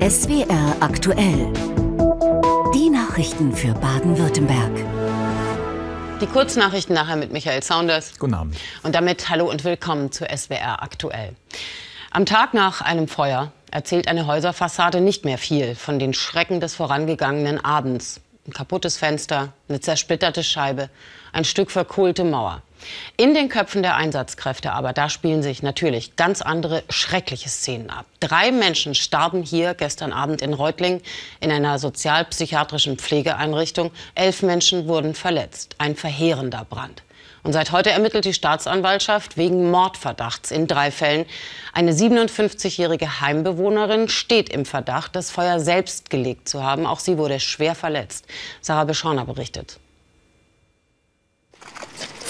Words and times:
SWR 0.00 0.76
aktuell. 0.80 1.52
Die 2.74 2.88
Nachrichten 2.88 3.54
für 3.54 3.74
Baden-Württemberg. 3.74 4.72
Die 6.22 6.26
Kurznachrichten 6.26 6.94
nachher 6.94 7.16
mit 7.16 7.34
Michael 7.34 7.62
Saunders. 7.62 8.18
Guten 8.18 8.32
Abend. 8.32 8.56
Und 8.82 8.94
damit 8.94 9.28
hallo 9.28 9.50
und 9.50 9.64
willkommen 9.64 10.10
zu 10.10 10.24
SWR 10.24 10.82
aktuell. 10.82 11.36
Am 12.10 12.24
Tag 12.24 12.54
nach 12.54 12.80
einem 12.80 13.08
Feuer 13.08 13.52
erzählt 13.70 14.08
eine 14.08 14.26
Häuserfassade 14.26 15.02
nicht 15.02 15.26
mehr 15.26 15.36
viel 15.36 15.74
von 15.74 15.98
den 15.98 16.14
Schrecken 16.14 16.60
des 16.60 16.74
vorangegangenen 16.74 17.62
Abends. 17.62 18.22
Ein 18.46 18.54
kaputtes 18.54 18.96
Fenster, 18.96 19.52
eine 19.68 19.80
zersplitterte 19.80 20.42
Scheibe, 20.42 20.88
ein 21.34 21.44
Stück 21.44 21.70
verkohlte 21.70 22.24
Mauer. 22.24 22.62
In 23.16 23.34
den 23.34 23.48
Köpfen 23.48 23.82
der 23.82 23.96
Einsatzkräfte 23.96 24.72
aber, 24.72 24.92
da 24.92 25.08
spielen 25.08 25.42
sich 25.42 25.62
natürlich 25.62 26.16
ganz 26.16 26.42
andere 26.42 26.82
schreckliche 26.88 27.48
Szenen 27.48 27.90
ab. 27.90 28.06
Drei 28.20 28.52
Menschen 28.52 28.94
starben 28.94 29.42
hier 29.42 29.74
gestern 29.74 30.12
Abend 30.12 30.42
in 30.42 30.54
Reutlingen 30.54 31.00
in 31.40 31.50
einer 31.50 31.78
sozialpsychiatrischen 31.78 32.98
Pflegeeinrichtung. 32.98 33.90
Elf 34.14 34.42
Menschen 34.42 34.88
wurden 34.88 35.14
verletzt. 35.14 35.76
Ein 35.78 35.96
verheerender 35.96 36.66
Brand. 36.68 37.02
Und 37.42 37.52
seit 37.52 37.72
heute 37.72 37.90
ermittelt 37.90 38.24
die 38.26 38.34
Staatsanwaltschaft 38.34 39.36
wegen 39.36 39.70
Mordverdachts 39.70 40.50
in 40.50 40.66
drei 40.66 40.90
Fällen. 40.90 41.24
Eine 41.72 41.92
57-jährige 41.92 43.20
Heimbewohnerin 43.20 44.08
steht 44.08 44.50
im 44.50 44.66
Verdacht, 44.66 45.16
das 45.16 45.30
Feuer 45.30 45.58
selbst 45.58 46.10
gelegt 46.10 46.48
zu 46.48 46.62
haben. 46.62 46.86
Auch 46.86 47.00
sie 47.00 47.16
wurde 47.16 47.40
schwer 47.40 47.74
verletzt. 47.74 48.26
Sarah 48.60 48.84
Beschorner 48.84 49.24
berichtet. 49.24 49.78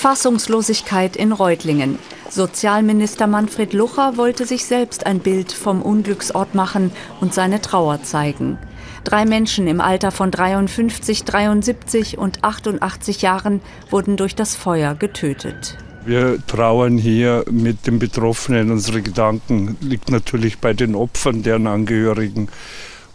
Fassungslosigkeit 0.01 1.15
in 1.15 1.31
Reutlingen. 1.31 1.99
Sozialminister 2.31 3.27
Manfred 3.27 3.75
Lucher 3.75 4.17
wollte 4.17 4.47
sich 4.47 4.65
selbst 4.65 5.05
ein 5.05 5.19
Bild 5.19 5.53
vom 5.53 5.83
Unglücksort 5.83 6.55
machen 6.55 6.91
und 7.21 7.35
seine 7.35 7.61
Trauer 7.61 8.03
zeigen. 8.03 8.57
Drei 9.05 9.27
Menschen 9.27 9.67
im 9.67 9.83
Alter 9.83 10.11
von 10.11 10.31
53, 10.31 11.25
73 11.25 12.17
und 12.17 12.43
88 12.43 13.21
Jahren 13.21 13.61
wurden 13.91 14.17
durch 14.17 14.35
das 14.35 14.57
Feuer 14.57 14.95
getötet. 14.95 15.77
Wir 16.07 16.39
trauern 16.47 16.97
hier 16.97 17.45
mit 17.51 17.87
den 17.87 17.99
Betroffenen. 17.99 18.71
Unsere 18.71 19.03
Gedanken 19.03 19.77
liegen 19.83 20.15
natürlich 20.15 20.61
bei 20.61 20.73
den 20.73 20.95
Opfern, 20.95 21.43
deren 21.43 21.67
Angehörigen 21.67 22.49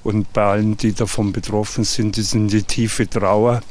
und 0.04 0.32
bei 0.34 0.44
allen, 0.44 0.78
die 0.78 0.94
davon 0.94 1.34
betroffen 1.34 1.84
sind. 1.84 2.16
Das 2.16 2.30
sind 2.30 2.54
die 2.54 2.62
tiefe 2.62 3.10
Trauer. 3.10 3.64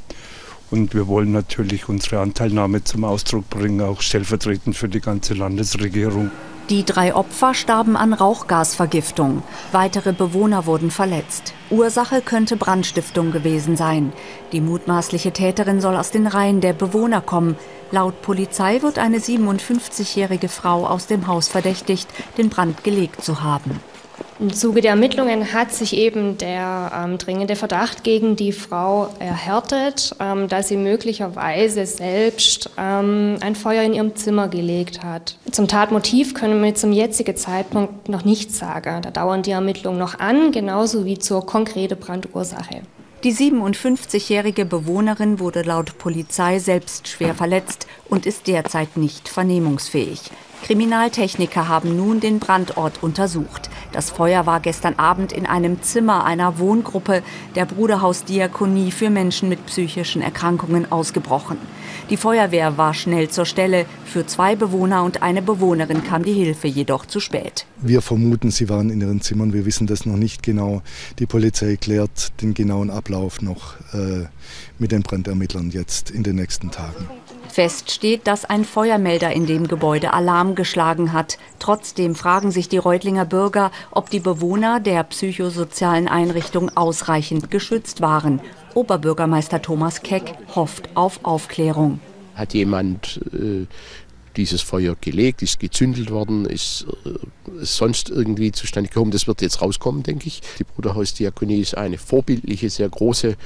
Und 0.75 0.93
wir 0.93 1.07
wollen 1.07 1.31
natürlich 1.31 1.89
unsere 1.89 2.19
Anteilnahme 2.19 2.83
zum 2.83 3.05
Ausdruck 3.05 3.49
bringen, 3.49 3.81
auch 3.81 4.01
stellvertretend 4.01 4.75
für 4.75 4.89
die 4.89 5.01
ganze 5.01 5.35
Landesregierung. 5.35 6.33
Die 6.69 6.85
drei 6.85 7.15
Opfer 7.15 7.55
starben 7.55 7.97
an 7.97 8.13
Rauchgasvergiftung. 8.13 9.45
Weitere 9.71 10.13
Bewohner 10.13 10.67
wurden 10.67 10.91
verletzt. 10.91 11.55
Ursache 11.71 12.23
könnte 12.23 12.57
Brandstiftung 12.57 13.31
gewesen 13.31 13.77
sein. 13.77 14.13
Die 14.51 14.61
mutmaßliche 14.61 15.31
Täterin 15.31 15.81
soll 15.81 15.95
aus 15.95 16.11
den 16.11 16.27
Reihen 16.27 16.61
der 16.61 16.73
Bewohner 16.73 17.21
kommen. 17.21 17.55
Laut 17.93 18.21
Polizei 18.23 18.83
wird 18.83 18.99
eine 18.99 19.19
57-jährige 19.19 20.49
Frau 20.49 20.89
aus 20.89 21.07
dem 21.07 21.29
Haus 21.29 21.47
verdächtigt, 21.47 22.09
den 22.37 22.49
Brand 22.49 22.83
gelegt 22.83 23.23
zu 23.23 23.45
haben. 23.45 23.79
Im 24.41 24.53
Zuge 24.53 24.81
der 24.81 24.91
Ermittlungen 24.91 25.53
hat 25.53 25.73
sich 25.73 25.97
eben 25.97 26.39
der 26.39 26.91
ähm, 26.95 27.19
dringende 27.19 27.55
Verdacht 27.55 28.03
gegen 28.03 28.35
die 28.35 28.51
Frau 28.51 29.09
erhärtet, 29.21 30.17
ähm, 30.19 30.49
dass 30.49 30.69
sie 30.69 30.77
möglicherweise 30.77 31.87
selbst 31.87 32.71
ähm, 32.77 33.37
ein 33.41 33.55
Feuer 33.55 33.85
in 33.85 33.95
ihrem 33.95 34.17
Zimmer 34.17 34.49
gelegt 34.49 35.05
hat. 35.05 35.37
Zum 35.53 35.69
Tatmotiv 35.69 36.35
können 36.35 36.63
wir 36.65 36.75
zum 36.75 36.91
jetzigen 36.91 37.37
Zeitpunkt 37.37 38.09
noch 38.09 38.25
nichts 38.25 38.59
sagen. 38.59 39.03
Da 39.03 39.11
dauern 39.13 39.43
die 39.43 39.53
Ermittlungen 39.53 39.99
noch 39.99 40.19
an, 40.19 40.51
genauso 40.51 41.05
wie 41.05 41.19
zur 41.19 41.47
konkreten 41.47 41.99
Brandursache. 41.99 42.83
Die 43.25 43.33
57-jährige 43.33 44.67
Bewohnerin 44.67 45.39
wurde 45.39 45.63
laut 45.63 45.97
Polizei 45.97 46.59
selbst 46.59 47.09
schwer 47.09 47.35
verletzt 47.35 47.87
und 48.11 48.27
ist 48.27 48.47
derzeit 48.49 48.99
nicht 48.99 49.31
vernehmungsfähig. 49.31 50.31
Kriminaltechniker 50.65 51.67
haben 51.67 51.97
nun 51.97 52.21
den 52.21 52.39
Brandort 52.39 53.03
untersucht. 53.03 53.71
Das 53.93 54.11
Feuer 54.11 54.45
war 54.45 54.61
gestern 54.61 54.99
Abend 54.99 55.33
in 55.33 55.47
einem 55.47 55.81
Zimmer 55.81 56.27
einer 56.27 56.59
Wohngruppe 56.59 57.23
der 57.55 57.65
Bruderhausdiakonie 57.65 58.91
für 58.91 59.09
Menschen 59.09 59.49
mit 59.49 59.65
psychischen 59.65 60.21
Erkrankungen 60.21 60.93
ausgebrochen. 60.93 61.57
Die 62.11 62.19
Feuerwehr 62.19 62.77
war 62.77 62.93
schnell 62.93 63.31
zur 63.31 63.47
Stelle. 63.47 63.87
Für 64.05 64.27
zwei 64.27 64.57
Bewohner 64.57 65.05
und 65.05 65.23
eine 65.23 65.41
Bewohnerin 65.41 66.05
kam 66.05 66.23
die 66.23 66.35
Hilfe 66.35 66.69
jedoch 66.69 67.07
zu 67.07 67.19
spät. 67.19 67.67
Wir 67.79 68.03
vermuten, 68.03 68.51
sie 68.51 68.69
waren 68.69 68.91
in 68.91 69.01
ihren 69.01 69.23
Zimmern. 69.23 69.55
Wir 69.55 69.65
wissen 69.65 69.87
das 69.87 70.05
noch 70.05 70.17
nicht 70.17 70.43
genau. 70.43 70.83
Die 71.19 71.27
Polizei 71.27 71.77
klärt 71.77 72.41
den 72.43 72.53
genauen 72.53 72.91
Ablauf 72.91 73.41
noch 73.41 73.77
äh, 73.95 74.27
mit 74.79 74.93
den 74.93 75.03
Brandermittlern 75.03 75.71
jetzt 75.71 76.11
in 76.11 76.23
den 76.23 76.37
nächsten 76.37 76.71
Tagen. 76.71 77.09
Fest 77.49 77.91
steht, 77.91 78.27
dass 78.27 78.45
ein 78.45 78.65
Feuermelder 78.65 79.33
in 79.33 79.47
dem 79.47 79.69
Gebäude 79.69 80.13
Alarm 80.13 80.57
geschlagen 80.57 81.13
hat. 81.13 81.39
Trotzdem 81.59 82.17
fragen 82.17 82.51
sich 82.51 82.69
die 82.69 82.79
Reutlinger 82.79 83.25
Bürger, 83.25 83.71
ob 83.93 84.11
die 84.11 84.21
Bewohner 84.21 84.81
der 84.81 85.05
psychosozialen 85.05 86.09
Einrichtung 86.09 86.77
ausreichend 86.77 87.51
geschützt 87.51 88.01
waren. 88.01 88.41
Oberbürgermeister 88.75 89.63
Thomas 89.63 90.03
Keck 90.03 90.35
hofft 90.55 90.89
auf 90.95 91.21
Aufklärung. 91.25 92.01
Hat 92.35 92.55
jemand 92.55 93.21
äh, 93.33 93.67
dieses 94.37 94.63
Feuer 94.63 94.97
gelegt, 95.01 95.43
ist 95.43 95.61
gezündelt 95.61 96.11
worden, 96.11 96.45
ist, 96.45 96.87
äh, 97.05 97.11
sonst 97.61 98.11
irgendwie 98.11 98.53
zustande 98.53 98.89
gekommen? 98.89 99.11
Das 99.11 99.27
wird 99.27 99.43
jetzt 99.43 99.63
rauskommen, 99.63 100.03
denke 100.03 100.27
ich. 100.27 100.41
Die 100.59 100.65
Bruderhausdiakonie 100.65 101.61
ist 101.61 101.77
eine 101.77 101.99
vorbildliche, 101.99 102.69
sehr 102.71 102.89
große 102.89 103.37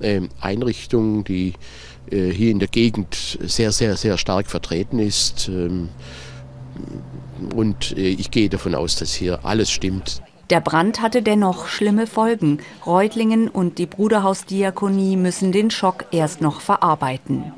äh, 0.00 0.22
Einrichtung, 0.40 1.24
die 1.24 1.54
äh, 2.10 2.30
hier 2.30 2.50
in 2.50 2.58
der 2.58 2.68
Gegend 2.68 3.38
sehr, 3.42 3.72
sehr, 3.72 3.96
sehr 3.96 4.16
stark 4.18 4.46
vertreten 4.46 4.98
ist. 4.98 5.48
Ähm, 5.48 5.88
und 7.54 7.96
äh, 7.96 8.08
ich 8.08 8.30
gehe 8.30 8.48
davon 8.48 8.74
aus, 8.74 8.96
dass 8.96 9.12
hier 9.12 9.44
alles 9.44 9.70
stimmt. 9.70 10.22
Der 10.50 10.60
Brand 10.60 11.00
hatte 11.00 11.22
dennoch 11.22 11.68
schlimme 11.68 12.08
Folgen. 12.08 12.58
Reutlingen 12.84 13.46
und 13.46 13.78
die 13.78 13.86
Bruderhausdiakonie 13.86 15.16
müssen 15.16 15.52
den 15.52 15.70
Schock 15.70 16.06
erst 16.10 16.40
noch 16.40 16.60
verarbeiten. 16.60 17.52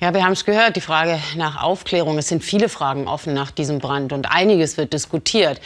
Ja, 0.00 0.14
wir 0.14 0.24
haben 0.24 0.32
es 0.32 0.46
gehört, 0.46 0.76
die 0.76 0.80
Frage 0.80 1.18
nach 1.36 1.62
Aufklärung. 1.62 2.16
Es 2.16 2.28
sind 2.28 2.42
viele 2.42 2.70
Fragen 2.70 3.06
offen 3.06 3.34
nach 3.34 3.50
diesem 3.50 3.78
Brand 3.78 4.14
und 4.14 4.30
einiges 4.30 4.78
wird 4.78 4.94
diskutiert. 4.94 5.60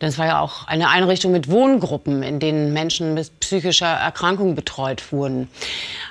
Denn 0.00 0.10
es 0.10 0.18
war 0.18 0.26
ja 0.26 0.40
auch 0.40 0.68
eine 0.68 0.90
Einrichtung 0.90 1.32
mit 1.32 1.50
Wohngruppen, 1.50 2.22
in 2.22 2.38
denen 2.38 2.72
Menschen 2.72 3.14
mit 3.14 3.40
psychischer 3.40 3.86
Erkrankung 3.86 4.54
betreut 4.54 5.10
wurden. 5.10 5.48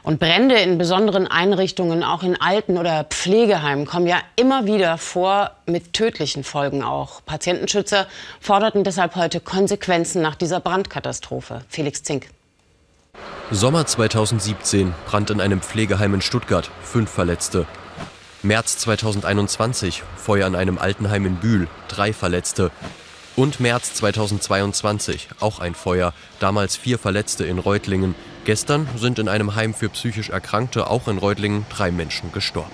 Und 0.05 0.19
Brände 0.19 0.53
in 0.59 0.77
besonderen 0.77 1.25
Einrichtungen, 1.25 2.03
auch 2.03 2.21
in 2.21 2.39
Alten- 2.39 2.77
oder 2.77 3.05
Pflegeheimen, 3.05 3.87
kommen 3.87 4.05
ja 4.05 4.19
immer 4.35 4.67
wieder 4.67 4.99
vor, 4.99 5.49
mit 5.65 5.93
tödlichen 5.93 6.43
Folgen 6.43 6.83
auch. 6.83 7.25
Patientenschützer 7.25 8.05
forderten 8.39 8.83
deshalb 8.83 9.15
heute 9.15 9.39
Konsequenzen 9.39 10.21
nach 10.21 10.35
dieser 10.35 10.59
Brandkatastrophe. 10.59 11.61
Felix 11.69 12.03
Zink. 12.03 12.27
Sommer 13.49 13.87
2017, 13.87 14.93
Brand 15.07 15.31
in 15.31 15.41
einem 15.41 15.61
Pflegeheim 15.61 16.13
in 16.13 16.21
Stuttgart, 16.21 16.69
fünf 16.83 17.09
Verletzte. 17.09 17.65
März 18.43 18.77
2021, 18.77 20.03
Feuer 20.17 20.45
in 20.45 20.53
einem 20.53 20.77
Altenheim 20.77 21.25
in 21.25 21.37
Bühl, 21.37 21.67
drei 21.87 22.13
Verletzte. 22.13 22.69
Und 23.35 23.59
März 23.59 23.95
2022, 23.95 25.29
auch 25.39 25.57
ein 25.57 25.73
Feuer, 25.73 26.13
damals 26.39 26.75
vier 26.75 26.99
Verletzte 26.99 27.43
in 27.45 27.57
Reutlingen. 27.57 28.13
Gestern 28.45 28.87
sind 28.95 29.17
in 29.17 29.27
einem 29.27 29.55
Heim 29.55 29.73
für 29.73 29.89
psychisch 29.89 30.29
Erkrankte, 30.29 30.85
auch 30.85 31.07
in 31.07 31.17
Reutlingen, 31.17 31.65
drei 31.71 31.89
Menschen 31.89 32.31
gestorben. 32.31 32.71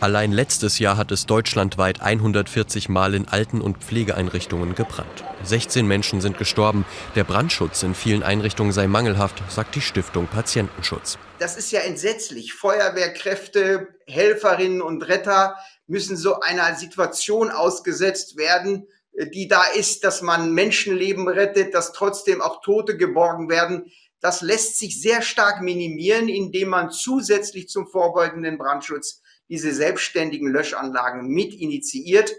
Allein 0.00 0.32
letztes 0.32 0.80
Jahr 0.80 0.96
hat 0.96 1.12
es 1.12 1.24
deutschlandweit 1.24 2.02
140 2.02 2.88
Mal 2.88 3.14
in 3.14 3.28
Alten- 3.28 3.60
und 3.60 3.78
Pflegeeinrichtungen 3.78 4.74
gebrannt. 4.74 5.22
16 5.44 5.86
Menschen 5.86 6.20
sind 6.20 6.36
gestorben. 6.36 6.84
Der 7.14 7.22
Brandschutz 7.22 7.84
in 7.84 7.94
vielen 7.94 8.24
Einrichtungen 8.24 8.72
sei 8.72 8.88
mangelhaft, 8.88 9.40
sagt 9.48 9.76
die 9.76 9.80
Stiftung 9.80 10.26
Patientenschutz. 10.26 11.16
Das 11.38 11.56
ist 11.56 11.70
ja 11.70 11.80
entsetzlich. 11.80 12.52
Feuerwehrkräfte, 12.52 13.86
Helferinnen 14.08 14.82
und 14.82 15.06
Retter 15.06 15.54
müssen 15.86 16.16
so 16.16 16.40
einer 16.40 16.74
Situation 16.74 17.52
ausgesetzt 17.52 18.36
werden, 18.36 18.88
die 19.32 19.48
da 19.48 19.62
ist, 19.62 20.04
dass 20.04 20.22
man 20.22 20.52
Menschenleben 20.52 21.28
rettet, 21.28 21.72
dass 21.72 21.92
trotzdem 21.92 22.42
auch 22.42 22.60
Tote 22.60 22.96
geborgen 22.96 23.48
werden. 23.48 23.90
Das 24.26 24.40
lässt 24.40 24.76
sich 24.76 25.00
sehr 25.00 25.22
stark 25.22 25.62
minimieren, 25.62 26.28
indem 26.28 26.70
man 26.70 26.90
zusätzlich 26.90 27.68
zum 27.68 27.86
vorbeugenden 27.86 28.58
Brandschutz 28.58 29.22
diese 29.48 29.72
selbstständigen 29.72 30.50
Löschanlagen 30.50 31.28
mit 31.28 31.54
initiiert. 31.54 32.32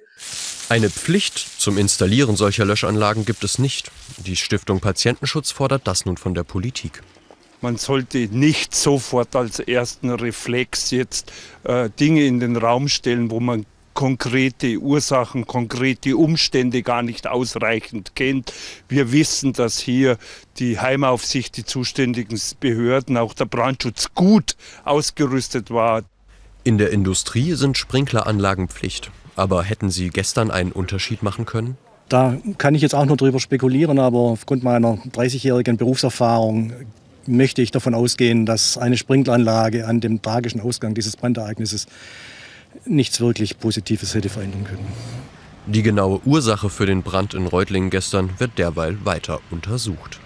Eine 0.68 0.90
Pflicht 0.90 1.38
zum 1.38 1.78
Installieren 1.78 2.36
solcher 2.36 2.66
Löschanlagen 2.66 3.24
gibt 3.24 3.46
es 3.46 3.58
nicht. 3.58 3.90
Die 4.18 4.36
Stiftung 4.36 4.82
Patientenschutz 4.82 5.52
fordert 5.52 5.88
das 5.88 6.06
nun 6.06 6.18
von 6.18 6.34
der 6.34 6.44
Politik. 6.44 7.04
Man 7.62 7.78
sollte 7.78 8.18
nicht 8.18 8.76
sofort 8.76 9.34
als 9.38 9.60
ersten 9.60 10.10
Reflex 10.10 10.92
jetzt 10.92 11.32
äh, 11.64 11.90
Dinge 11.98 12.26
in 12.26 12.42
den 12.42 12.58
Raum 12.58 12.90
stellen, 12.90 13.32
wo 13.32 13.40
man 13.40 13.66
konkrete 13.98 14.78
Ursachen, 14.78 15.48
konkrete 15.48 16.18
Umstände 16.18 16.84
gar 16.84 17.02
nicht 17.02 17.26
ausreichend 17.26 18.12
kennt. 18.14 18.54
Wir 18.88 19.12
wissen, 19.12 19.54
dass 19.54 19.80
hier 19.80 20.20
die 20.60 20.80
Heimaufsicht, 20.80 21.58
die 21.58 21.66
zuständigen 21.66 22.40
Behörden, 22.60 23.18
auch 23.18 23.34
der 23.34 23.46
Brandschutz 23.46 24.10
gut 24.14 24.56
ausgerüstet 24.86 25.72
war. 25.72 26.04
In 26.64 26.78
der 26.78 26.92
Industrie 26.92 27.56
sind 27.56 27.76
Sprinkleranlagen 27.76 28.68
Pflicht. 28.68 29.10
Aber 29.36 29.64
hätten 29.64 29.90
Sie 29.90 30.10
gestern 30.10 30.52
einen 30.52 30.74
Unterschied 30.74 31.24
machen 31.24 31.48
können? 31.48 31.76
Da 32.08 32.38
kann 32.60 32.76
ich 32.76 32.84
jetzt 32.84 32.94
auch 32.94 33.08
nur 33.08 33.18
drüber 33.18 33.40
spekulieren, 33.40 33.98
aber 33.98 34.20
aufgrund 34.20 34.64
meiner 34.64 35.00
30-jährigen 35.12 35.78
Berufserfahrung 35.78 36.72
möchte 37.26 37.64
ich 37.64 37.72
davon 37.72 37.96
ausgehen, 37.96 38.46
dass 38.46 38.78
eine 38.78 38.96
Sprinkleranlage 38.96 39.88
an 39.88 40.02
dem 40.02 40.22
tragischen 40.22 40.62
Ausgang 40.62 40.94
dieses 40.94 41.18
Brandereignisses 41.18 41.88
nichts 42.86 43.20
wirklich 43.20 43.60
Positives 43.60 44.14
hätte 44.14 44.30
verändern 44.30 44.64
können. 44.64 44.88
Die 45.66 45.84
genaue 45.84 46.22
Ursache 46.26 46.70
für 46.70 46.86
den 46.86 47.04
Brand 47.04 47.34
in 47.34 47.46
Reutlingen 47.46 47.90
gestern 47.90 48.40
wird 48.40 48.58
derweil 48.58 49.06
weiter 49.06 49.42
untersucht. 49.52 50.20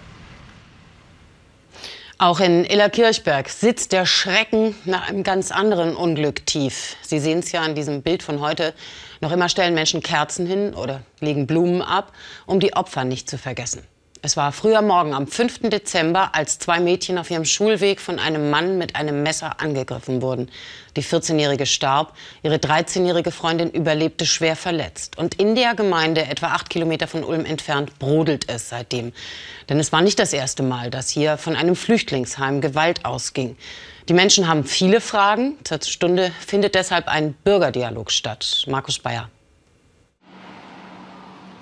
Auch 2.18 2.38
in 2.38 2.64
Illerkirchberg 2.64 3.48
sitzt 3.48 3.90
der 3.90 4.06
Schrecken 4.06 4.76
nach 4.84 5.08
einem 5.08 5.24
ganz 5.24 5.50
anderen 5.50 5.96
Unglück 5.96 6.46
tief. 6.46 6.94
Sie 7.02 7.18
sehen 7.18 7.40
es 7.40 7.50
ja 7.50 7.62
an 7.62 7.74
diesem 7.74 8.02
Bild 8.02 8.22
von 8.22 8.38
heute. 8.40 8.74
Noch 9.20 9.32
immer 9.32 9.48
stellen 9.48 9.74
Menschen 9.74 10.04
Kerzen 10.04 10.46
hin 10.46 10.74
oder 10.74 11.02
legen 11.18 11.48
Blumen 11.48 11.82
ab, 11.82 12.12
um 12.46 12.60
die 12.60 12.74
Opfer 12.74 13.04
nicht 13.04 13.28
zu 13.28 13.38
vergessen. 13.38 13.82
Es 14.24 14.36
war 14.36 14.52
früher 14.52 14.82
Morgen 14.82 15.14
am 15.14 15.26
5. 15.26 15.68
Dezember, 15.68 16.32
als 16.36 16.60
zwei 16.60 16.78
Mädchen 16.78 17.18
auf 17.18 17.28
ihrem 17.28 17.44
Schulweg 17.44 18.00
von 18.00 18.20
einem 18.20 18.50
Mann 18.50 18.78
mit 18.78 18.94
einem 18.94 19.24
Messer 19.24 19.60
angegriffen 19.60 20.22
wurden. 20.22 20.48
Die 20.94 21.02
14-Jährige 21.02 21.66
starb, 21.66 22.14
ihre 22.44 22.58
13-jährige 22.58 23.32
Freundin 23.32 23.70
überlebte 23.70 24.24
schwer 24.24 24.54
verletzt. 24.54 25.18
Und 25.18 25.40
in 25.40 25.56
der 25.56 25.74
Gemeinde, 25.74 26.24
etwa 26.24 26.52
acht 26.52 26.70
Kilometer 26.70 27.08
von 27.08 27.24
Ulm 27.24 27.44
entfernt, 27.44 27.98
brodelt 27.98 28.48
es 28.48 28.68
seitdem. 28.68 29.12
Denn 29.68 29.80
es 29.80 29.90
war 29.90 30.02
nicht 30.02 30.20
das 30.20 30.32
erste 30.32 30.62
Mal, 30.62 30.90
dass 30.90 31.10
hier 31.10 31.36
von 31.36 31.56
einem 31.56 31.74
Flüchtlingsheim 31.74 32.60
Gewalt 32.60 33.04
ausging. 33.04 33.56
Die 34.08 34.14
Menschen 34.14 34.46
haben 34.46 34.62
viele 34.62 35.00
Fragen. 35.00 35.56
Zur 35.64 35.82
Stunde 35.82 36.30
findet 36.46 36.76
deshalb 36.76 37.08
ein 37.08 37.32
Bürgerdialog 37.42 38.12
statt. 38.12 38.66
Markus 38.68 39.00
Bayer. 39.00 39.28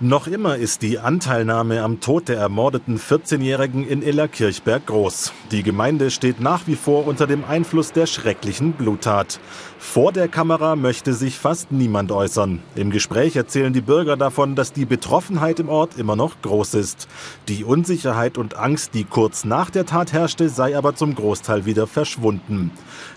Noch 0.03 0.27
immer 0.27 0.57
ist 0.57 0.81
die 0.81 0.99
Anteilnahme 0.99 1.83
am 1.83 2.01
Tod 2.01 2.31
der 2.31 2.39
ermordeten 2.39 2.99
14-Jährigen 2.99 3.87
in 3.87 4.01
Illerkirchberg 4.01 4.87
groß. 4.87 5.35
Die 5.53 5.63
Gemeinde 5.63 6.11
steht 6.11 6.41
nach 6.41 6.67
wie 6.67 6.77
vor 6.77 7.07
unter 7.07 7.27
dem 7.27 7.45
Einfluss 7.45 7.93
der 7.93 8.07
schrecklichen 8.07 8.73
Bluttat. 8.73 9.39
Vor 9.79 10.11
der 10.11 10.29
Kamera 10.29 10.75
möchte 10.75 11.13
sich 11.13 11.39
fast 11.39 11.71
niemand 11.71 12.13
äußern. 12.13 12.63
Im 12.77 12.91
Gespräch 12.91 13.37
erzählen 13.37 13.75
die 13.75 13.83
Bürger 13.83 14.17
davon, 14.17 14.55
dass 14.55 14.73
die 14.73 14.87
Betroffenheit 14.87 15.61
im 15.61 15.69
Ort 15.69 15.99
immer 15.99 16.17
noch 16.17 16.41
groß 16.41 16.75
ist. 16.75 17.07
Die 17.49 17.63
Unsicherheit 17.63 18.39
und 18.39 18.57
Angst, 18.57 18.95
die 18.95 19.05
kurz 19.05 19.45
nach 19.45 19.69
der 19.69 19.85
Tat 19.85 20.15
herrschte, 20.15 20.49
sei 20.49 20.79
aber 20.79 20.95
zum 20.95 21.15
Großteil 21.15 21.67
wieder 21.67 21.87
verschwunden. 21.87 22.71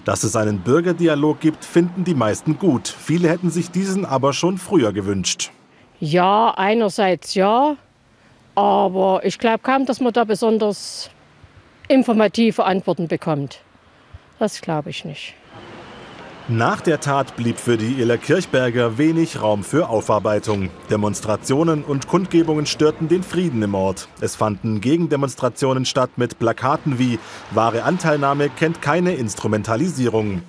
Dass 0.03 0.25
es 0.25 0.35
einen 0.35 0.59
Bürgerdialog 0.59 1.39
gibt, 1.39 1.63
finden 1.63 2.03
die 2.03 2.13
meisten 2.13 2.59
gut. 2.59 2.89
Viele 2.89 3.29
hätten 3.29 3.51
sich 3.51 3.71
diesen 3.71 4.03
aber 4.03 4.33
schon 4.33 4.57
früher 4.57 4.91
gewünscht. 4.91 5.49
Ja, 5.99 6.53
einerseits 6.57 7.33
ja, 7.35 7.77
aber 8.55 9.21
ich 9.23 9.39
glaube 9.39 9.59
kaum, 9.59 9.85
dass 9.85 9.99
man 9.99 10.13
da 10.13 10.23
besonders 10.23 11.09
informative 11.87 12.63
Antworten 12.65 13.07
bekommt. 13.07 13.61
Das 14.39 14.61
glaube 14.61 14.89
ich 14.89 15.05
nicht. 15.05 15.35
Nach 16.49 16.81
der 16.81 16.99
Tat 16.99 17.37
blieb 17.37 17.57
für 17.57 17.77
die 17.77 18.01
Iller 18.01 18.17
Kirchberger 18.17 18.97
wenig 18.97 19.41
Raum 19.41 19.63
für 19.63 19.87
Aufarbeitung. 19.87 20.71
Demonstrationen 20.89 21.85
und 21.85 22.09
Kundgebungen 22.09 22.65
störten 22.65 23.07
den 23.07 23.23
Frieden 23.23 23.61
im 23.61 23.75
Ort. 23.75 24.09
Es 24.19 24.35
fanden 24.35 24.81
Gegendemonstrationen 24.81 25.85
statt 25.85 26.09
mit 26.17 26.39
Plakaten 26.39 26.99
wie 26.99 27.17
Wahre 27.51 27.83
Anteilnahme 27.83 28.49
kennt 28.49 28.81
keine 28.81 29.13
Instrumentalisierung. 29.13 30.41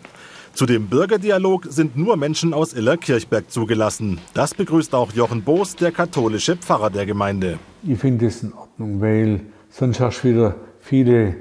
Zu 0.54 0.66
dem 0.66 0.86
Bürgerdialog 0.86 1.66
sind 1.68 1.96
nur 1.96 2.16
Menschen 2.16 2.54
aus 2.54 2.74
Illerkirchberg 2.74 3.50
zugelassen. 3.50 4.20
Das 4.34 4.54
begrüßt 4.54 4.94
auch 4.94 5.10
Jochen 5.10 5.42
Boos, 5.42 5.74
der 5.74 5.90
katholische 5.90 6.56
Pfarrer 6.56 6.90
der 6.90 7.06
Gemeinde. 7.06 7.58
Ich 7.82 7.98
finde 7.98 8.26
es 8.26 8.44
in 8.44 8.52
Ordnung, 8.52 9.00
weil 9.00 9.40
sonst 9.68 9.98
hast 9.98 10.22
du 10.22 10.28
wieder 10.28 10.54
viele 10.78 11.34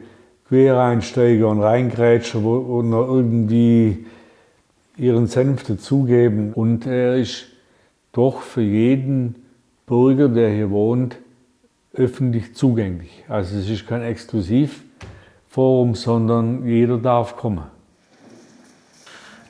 Quereinsteiger 0.48 1.48
und 1.48 1.62
Reingrätscher, 1.62 2.44
wo 2.44 2.82
noch 2.82 3.08
irgendwie 3.08 4.08
ihren 4.98 5.28
Senf 5.28 5.64
dazugeben. 5.64 6.52
Und 6.54 6.88
er 6.88 7.16
ist 7.18 7.46
doch 8.14 8.42
für 8.42 8.64
jeden 8.64 9.36
Bürger, 9.86 10.28
der 10.28 10.50
hier 10.50 10.72
wohnt, 10.72 11.18
öffentlich 11.94 12.56
zugänglich. 12.56 13.26
Also 13.28 13.60
es 13.60 13.70
ist 13.70 13.86
kein 13.86 14.02
Exklusivforum, 14.02 15.94
sondern 15.94 16.66
jeder 16.66 16.98
darf 16.98 17.38
kommen. 17.38 17.73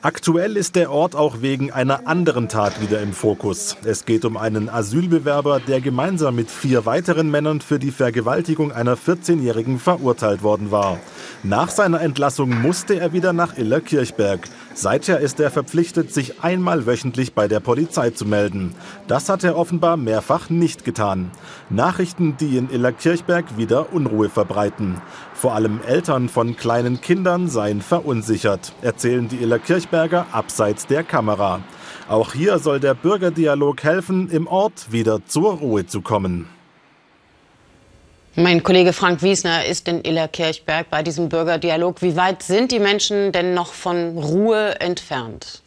Aktuell 0.04 0.58
ist 0.58 0.76
der 0.76 0.90
Ort 0.90 1.16
auch 1.16 1.40
wegen 1.40 1.72
einer 1.72 2.06
anderen 2.06 2.50
Tat 2.50 2.78
wieder 2.82 3.00
im 3.00 3.14
Fokus. 3.14 3.78
Es 3.86 4.04
geht 4.04 4.26
um 4.26 4.36
einen 4.36 4.68
Asylbewerber, 4.68 5.60
der 5.60 5.80
gemeinsam 5.80 6.34
mit 6.34 6.50
vier 6.50 6.84
weiteren 6.84 7.30
Männern 7.30 7.62
für 7.62 7.78
die 7.78 7.90
Vergewaltigung 7.90 8.70
einer 8.70 8.98
14-Jährigen 8.98 9.78
verurteilt 9.78 10.42
worden 10.42 10.70
war. 10.70 11.00
Nach 11.42 11.70
seiner 11.70 12.02
Entlassung 12.02 12.60
musste 12.60 13.00
er 13.00 13.14
wieder 13.14 13.32
nach 13.32 13.56
Illerkirchberg. 13.56 14.46
Seither 14.76 15.20
ist 15.20 15.38
er 15.38 15.52
verpflichtet, 15.52 16.12
sich 16.12 16.42
einmal 16.42 16.84
wöchentlich 16.84 17.32
bei 17.32 17.46
der 17.46 17.60
Polizei 17.60 18.10
zu 18.10 18.26
melden. 18.26 18.74
Das 19.06 19.28
hat 19.28 19.44
er 19.44 19.56
offenbar 19.56 19.96
mehrfach 19.96 20.50
nicht 20.50 20.84
getan. 20.84 21.30
Nachrichten, 21.70 22.36
die 22.38 22.56
in 22.56 22.68
Illerkirchberg 22.68 23.56
wieder 23.56 23.92
Unruhe 23.92 24.28
verbreiten. 24.28 25.00
Vor 25.32 25.54
allem 25.54 25.80
Eltern 25.86 26.28
von 26.28 26.56
kleinen 26.56 27.00
Kindern 27.00 27.48
seien 27.48 27.82
verunsichert, 27.82 28.72
erzählen 28.82 29.28
die 29.28 29.36
Illerkirchberger 29.36 30.26
abseits 30.32 30.88
der 30.88 31.04
Kamera. 31.04 31.60
Auch 32.08 32.32
hier 32.32 32.58
soll 32.58 32.80
der 32.80 32.94
Bürgerdialog 32.94 33.82
helfen, 33.84 34.28
im 34.28 34.48
Ort 34.48 34.90
wieder 34.90 35.24
zur 35.24 35.54
Ruhe 35.54 35.86
zu 35.86 36.00
kommen. 36.00 36.48
Mein 38.36 38.64
Kollege 38.64 38.92
Frank 38.92 39.22
Wiesner 39.22 39.64
ist 39.64 39.86
in 39.86 40.02
Illerkirchberg 40.02 40.90
bei 40.90 41.04
diesem 41.04 41.28
Bürgerdialog. 41.28 42.02
Wie 42.02 42.16
weit 42.16 42.42
sind 42.42 42.72
die 42.72 42.80
Menschen 42.80 43.30
denn 43.30 43.54
noch 43.54 43.72
von 43.72 44.18
Ruhe 44.18 44.80
entfernt? 44.80 45.62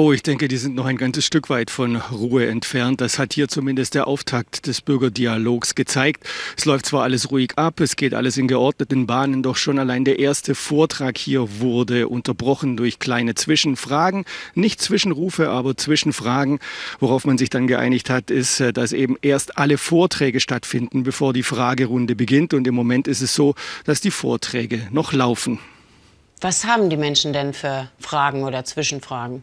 Oh, 0.00 0.12
ich 0.12 0.22
denke, 0.22 0.46
die 0.46 0.58
sind 0.58 0.76
noch 0.76 0.84
ein 0.84 0.96
ganzes 0.96 1.26
Stück 1.26 1.50
weit 1.50 1.72
von 1.72 1.96
Ruhe 1.96 2.46
entfernt. 2.46 3.00
Das 3.00 3.18
hat 3.18 3.32
hier 3.32 3.48
zumindest 3.48 3.96
der 3.96 4.06
Auftakt 4.06 4.68
des 4.68 4.80
Bürgerdialogs 4.80 5.74
gezeigt. 5.74 6.22
Es 6.56 6.66
läuft 6.66 6.86
zwar 6.86 7.02
alles 7.02 7.32
ruhig 7.32 7.54
ab, 7.56 7.80
es 7.80 7.96
geht 7.96 8.14
alles 8.14 8.36
in 8.36 8.46
geordneten 8.46 9.08
Bahnen, 9.08 9.42
doch 9.42 9.56
schon 9.56 9.76
allein 9.76 10.04
der 10.04 10.20
erste 10.20 10.54
Vortrag 10.54 11.18
hier 11.18 11.58
wurde 11.58 12.06
unterbrochen 12.06 12.76
durch 12.76 13.00
kleine 13.00 13.34
Zwischenfragen. 13.34 14.24
Nicht 14.54 14.80
Zwischenrufe, 14.80 15.48
aber 15.48 15.76
Zwischenfragen. 15.76 16.60
Worauf 17.00 17.24
man 17.24 17.36
sich 17.36 17.50
dann 17.50 17.66
geeinigt 17.66 18.08
hat, 18.08 18.30
ist, 18.30 18.60
äh, 18.60 18.72
dass 18.72 18.92
eben 18.92 19.16
erst 19.20 19.58
alle 19.58 19.78
Vorträge 19.78 20.38
stattfinden, 20.38 21.02
bevor 21.02 21.32
die 21.32 21.42
Fragerunde 21.42 22.14
beginnt. 22.14 22.54
Und 22.54 22.68
im 22.68 22.74
Moment 22.76 23.08
ist 23.08 23.20
es 23.20 23.34
so, 23.34 23.56
dass 23.82 24.00
die 24.00 24.12
Vorträge 24.12 24.86
noch 24.92 25.12
laufen. 25.12 25.58
Was 26.40 26.66
haben 26.66 26.88
die 26.88 26.96
Menschen 26.96 27.32
denn 27.32 27.52
für 27.52 27.90
Fragen 27.98 28.44
oder 28.44 28.64
Zwischenfragen? 28.64 29.42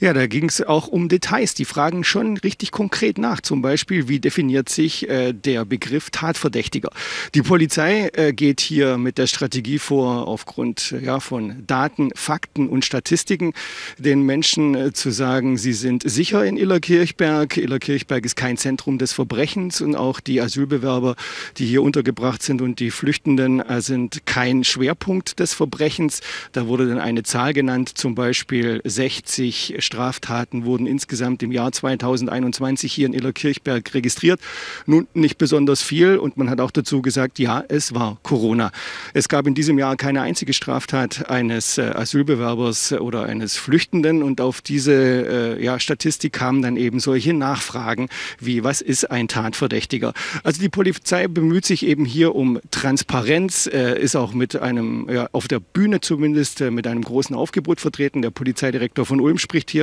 Ja, 0.00 0.12
da 0.12 0.28
ging 0.28 0.48
es 0.48 0.62
auch 0.62 0.86
um 0.86 1.08
Details. 1.08 1.54
Die 1.54 1.64
fragen 1.64 2.04
schon 2.04 2.36
richtig 2.36 2.70
konkret 2.70 3.18
nach. 3.18 3.40
Zum 3.40 3.62
Beispiel, 3.62 4.06
wie 4.06 4.20
definiert 4.20 4.68
sich 4.68 5.08
äh, 5.08 5.32
der 5.32 5.64
Begriff 5.64 6.10
Tatverdächtiger? 6.10 6.90
Die 7.34 7.42
Polizei 7.42 8.08
äh, 8.12 8.32
geht 8.32 8.60
hier 8.60 8.96
mit 8.96 9.18
der 9.18 9.26
Strategie 9.26 9.80
vor, 9.80 10.28
aufgrund 10.28 10.94
ja, 11.02 11.18
von 11.18 11.64
Daten, 11.66 12.10
Fakten 12.14 12.68
und 12.68 12.84
Statistiken 12.84 13.54
den 13.98 14.22
Menschen 14.22 14.76
äh, 14.76 14.92
zu 14.92 15.10
sagen, 15.10 15.58
sie 15.58 15.72
sind 15.72 16.08
sicher 16.08 16.44
in 16.44 16.56
Illerkirchberg. 16.56 17.56
Illerkirchberg 17.56 18.24
ist 18.24 18.36
kein 18.36 18.56
Zentrum 18.56 18.98
des 18.98 19.12
Verbrechens 19.12 19.80
und 19.80 19.96
auch 19.96 20.20
die 20.20 20.40
Asylbewerber, 20.40 21.16
die 21.56 21.66
hier 21.66 21.82
untergebracht 21.82 22.44
sind 22.44 22.62
und 22.62 22.78
die 22.78 22.92
Flüchtenden 22.92 23.58
äh, 23.58 23.80
sind 23.80 24.26
kein 24.26 24.62
Schwerpunkt 24.62 25.40
des 25.40 25.54
Verbrechens. 25.54 26.20
Da 26.52 26.68
wurde 26.68 26.86
dann 26.86 27.00
eine 27.00 27.24
Zahl 27.24 27.52
genannt, 27.52 27.98
zum 27.98 28.14
Beispiel 28.14 28.80
60 28.84 29.74
Straftaten 29.88 30.66
wurden 30.66 30.86
insgesamt 30.86 31.42
im 31.42 31.50
Jahr 31.50 31.72
2021 31.72 32.92
hier 32.92 33.06
in 33.06 33.14
Illerkirchberg 33.14 33.94
registriert. 33.94 34.38
Nun 34.84 35.08
nicht 35.14 35.38
besonders 35.38 35.80
viel 35.80 36.18
und 36.18 36.36
man 36.36 36.50
hat 36.50 36.60
auch 36.60 36.70
dazu 36.70 37.00
gesagt, 37.00 37.38
ja, 37.38 37.64
es 37.68 37.94
war 37.94 38.18
Corona. 38.22 38.70
Es 39.14 39.30
gab 39.30 39.46
in 39.46 39.54
diesem 39.54 39.78
Jahr 39.78 39.96
keine 39.96 40.20
einzige 40.20 40.52
Straftat 40.52 41.30
eines 41.30 41.78
äh, 41.78 41.92
Asylbewerbers 41.94 42.92
oder 42.92 43.22
eines 43.22 43.56
Flüchtenden 43.56 44.22
und 44.22 44.42
auf 44.42 44.60
diese 44.60 44.92
äh, 44.92 45.64
ja, 45.64 45.80
Statistik 45.80 46.34
kamen 46.34 46.60
dann 46.60 46.76
eben 46.76 47.00
solche 47.00 47.32
Nachfragen 47.32 48.08
wie, 48.38 48.64
was 48.64 48.82
ist 48.82 49.10
ein 49.10 49.28
Tatverdächtiger? 49.28 50.12
Also 50.42 50.60
die 50.60 50.68
Polizei 50.68 51.28
bemüht 51.28 51.64
sich 51.64 51.86
eben 51.86 52.04
hier 52.04 52.34
um 52.34 52.60
Transparenz, 52.70 53.66
äh, 53.66 53.98
ist 53.98 54.16
auch 54.16 54.34
mit 54.34 54.56
einem, 54.56 55.08
ja, 55.10 55.28
auf 55.32 55.48
der 55.48 55.60
Bühne 55.60 56.00
zumindest, 56.00 56.60
äh, 56.60 56.70
mit 56.70 56.86
einem 56.86 57.02
großen 57.02 57.34
Aufgebot 57.34 57.80
vertreten. 57.80 58.20
Der 58.20 58.30
Polizeidirektor 58.30 59.06
von 59.06 59.20
Ulm 59.20 59.38
spricht 59.38 59.70
hier, 59.70 59.77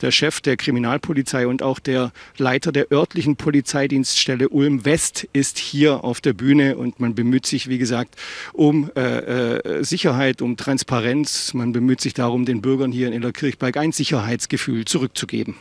der 0.00 0.10
Chef 0.10 0.40
der 0.40 0.56
Kriminalpolizei 0.56 1.46
und 1.46 1.62
auch 1.62 1.78
der 1.78 2.10
Leiter 2.38 2.72
der 2.72 2.90
örtlichen 2.90 3.36
Polizeidienststelle 3.36 4.48
Ulm 4.48 4.84
West 4.84 5.28
ist 5.32 5.58
hier 5.58 6.02
auf 6.02 6.20
der 6.20 6.32
Bühne 6.32 6.76
und 6.76 6.98
man 6.98 7.14
bemüht 7.14 7.46
sich, 7.46 7.68
wie 7.68 7.78
gesagt, 7.78 8.16
um 8.52 8.90
äh, 8.96 9.00
äh 9.00 9.84
Sicherheit, 9.84 10.42
um 10.42 10.56
Transparenz. 10.56 11.54
Man 11.54 11.72
bemüht 11.72 12.00
sich 12.00 12.14
darum, 12.14 12.44
den 12.44 12.62
Bürgern 12.62 12.90
hier 12.90 13.06
in 13.06 13.12
Illerkirchberg 13.12 13.76
ein 13.76 13.92
Sicherheitsgefühl 13.92 14.84
zurückzugeben. 14.86 15.54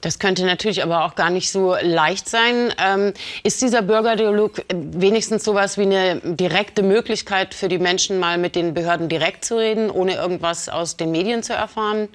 Das 0.00 0.18
könnte 0.18 0.44
natürlich 0.46 0.82
aber 0.82 1.04
auch 1.04 1.14
gar 1.14 1.30
nicht 1.30 1.50
so 1.50 1.76
leicht 1.80 2.28
sein. 2.28 2.72
Ähm, 2.82 3.12
ist 3.42 3.60
dieser 3.60 3.82
Bürgerdialog 3.82 4.62
wenigstens 4.72 5.44
sowas 5.44 5.76
wie 5.76 5.82
eine 5.82 6.20
direkte 6.24 6.82
Möglichkeit 6.82 7.54
für 7.54 7.68
die 7.68 7.78
Menschen, 7.78 8.18
mal 8.18 8.38
mit 8.38 8.56
den 8.56 8.72
Behörden 8.72 9.08
direkt 9.08 9.44
zu 9.44 9.58
reden, 9.58 9.90
ohne 9.90 10.14
irgendwas 10.14 10.68
aus 10.68 10.96
den 10.96 11.10
Medien 11.10 11.42
zu 11.42 11.52
erfahren? 11.52 12.08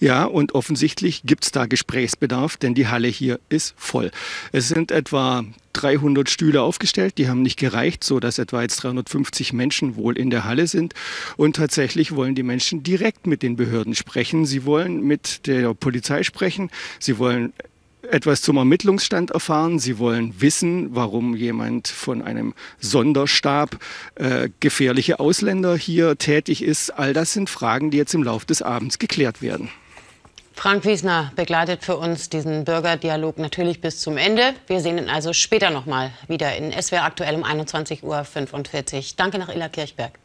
Ja, 0.00 0.24
und 0.24 0.54
offensichtlich 0.54 1.22
gibt 1.24 1.44
es 1.44 1.52
da 1.52 1.66
Gesprächsbedarf, 1.66 2.56
denn 2.56 2.74
die 2.74 2.88
Halle 2.88 3.08
hier 3.08 3.40
ist 3.48 3.74
voll. 3.76 4.10
Es 4.52 4.68
sind 4.68 4.90
etwa 4.90 5.44
300 5.74 6.28
Stühle 6.28 6.62
aufgestellt, 6.62 7.18
die 7.18 7.28
haben 7.28 7.42
nicht 7.42 7.58
gereicht, 7.58 8.04
so 8.04 8.20
dass 8.20 8.38
etwa 8.38 8.62
jetzt 8.62 8.76
350 8.82 9.52
Menschen 9.52 9.96
wohl 9.96 10.18
in 10.18 10.30
der 10.30 10.44
Halle 10.44 10.66
sind. 10.66 10.94
Und 11.36 11.56
tatsächlich 11.56 12.14
wollen 12.14 12.34
die 12.34 12.42
Menschen 12.42 12.82
direkt 12.82 13.26
mit 13.26 13.42
den 13.42 13.56
Behörden 13.56 13.94
sprechen. 13.94 14.44
Sie 14.44 14.64
wollen 14.64 15.02
mit 15.02 15.46
der 15.46 15.74
Polizei 15.74 16.22
sprechen. 16.22 16.70
Sie 16.98 17.18
wollen 17.18 17.52
etwas 18.10 18.42
zum 18.42 18.56
Ermittlungsstand 18.56 19.30
erfahren. 19.30 19.78
Sie 19.78 19.98
wollen 19.98 20.40
wissen, 20.40 20.94
warum 20.94 21.36
jemand 21.36 21.88
von 21.88 22.22
einem 22.22 22.54
Sonderstab 22.80 23.78
äh, 24.16 24.48
gefährliche 24.60 25.20
Ausländer 25.20 25.76
hier 25.76 26.18
tätig 26.18 26.62
ist. 26.62 26.90
All 26.90 27.12
das 27.12 27.32
sind 27.32 27.48
Fragen, 27.48 27.90
die 27.90 27.98
jetzt 27.98 28.14
im 28.14 28.22
Laufe 28.22 28.46
des 28.46 28.62
Abends 28.62 28.98
geklärt 28.98 29.42
werden. 29.42 29.70
Frank 30.54 30.84
Wiesner 30.84 31.32
begleitet 31.34 31.82
für 31.82 31.96
uns 31.96 32.28
diesen 32.28 32.64
Bürgerdialog 32.64 33.38
natürlich 33.38 33.80
bis 33.80 34.00
zum 34.00 34.16
Ende. 34.16 34.54
Wir 34.66 34.80
sehen 34.80 34.98
ihn 34.98 35.08
also 35.08 35.32
später 35.32 35.70
noch 35.70 35.86
mal 35.86 36.10
wieder 36.28 36.54
in 36.56 36.72
SWR 36.72 37.04
aktuell 37.04 37.34
um 37.34 37.44
21.45 37.44 38.02
Uhr. 38.02 39.04
Danke 39.16 39.38
nach 39.38 39.48
Illa 39.48 39.68
Kirchberg. 39.68 40.18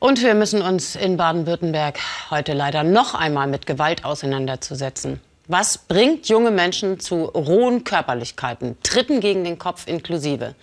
Und 0.00 0.22
wir 0.22 0.34
müssen 0.34 0.62
uns 0.62 0.96
in 0.96 1.16
Baden-Württemberg 1.16 1.98
heute 2.30 2.54
leider 2.54 2.82
noch 2.82 3.14
einmal 3.14 3.46
mit 3.46 3.66
Gewalt 3.66 4.04
auseinanderzusetzen. 4.04 5.20
Was 5.48 5.76
bringt 5.76 6.28
junge 6.28 6.52
Menschen 6.52 7.00
zu 7.00 7.24
rohen 7.24 7.82
Körperlichkeiten, 7.82 8.76
Tritten 8.84 9.18
gegen 9.18 9.42
den 9.42 9.58
Kopf 9.58 9.88
inklusive? 9.88 10.54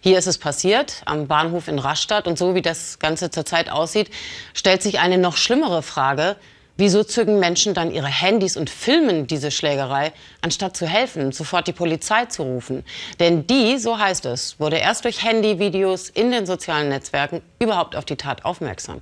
Hier 0.00 0.18
ist 0.18 0.26
es 0.26 0.36
passiert, 0.36 1.00
am 1.06 1.26
Bahnhof 1.26 1.66
in 1.66 1.78
Rastatt. 1.78 2.26
Und 2.26 2.36
so 2.36 2.54
wie 2.54 2.60
das 2.60 2.98
Ganze 2.98 3.30
zurzeit 3.30 3.70
aussieht, 3.70 4.10
stellt 4.52 4.82
sich 4.82 4.98
eine 4.98 5.16
noch 5.16 5.38
schlimmere 5.38 5.82
Frage. 5.82 6.36
Wieso 6.76 7.04
zücken 7.04 7.40
Menschen 7.40 7.72
dann 7.72 7.90
ihre 7.90 8.06
Handys 8.06 8.58
und 8.58 8.68
filmen 8.68 9.26
diese 9.26 9.50
Schlägerei, 9.50 10.12
anstatt 10.42 10.76
zu 10.76 10.86
helfen, 10.86 11.32
sofort 11.32 11.66
die 11.66 11.72
Polizei 11.72 12.26
zu 12.26 12.42
rufen? 12.42 12.84
Denn 13.18 13.46
die, 13.46 13.78
so 13.78 13.98
heißt 13.98 14.26
es, 14.26 14.60
wurde 14.60 14.76
erst 14.76 15.04
durch 15.04 15.24
Handyvideos 15.24 16.10
in 16.10 16.30
den 16.30 16.44
sozialen 16.44 16.90
Netzwerken 16.90 17.40
überhaupt 17.58 17.96
auf 17.96 18.04
die 18.04 18.16
Tat 18.16 18.44
aufmerksam. 18.44 19.00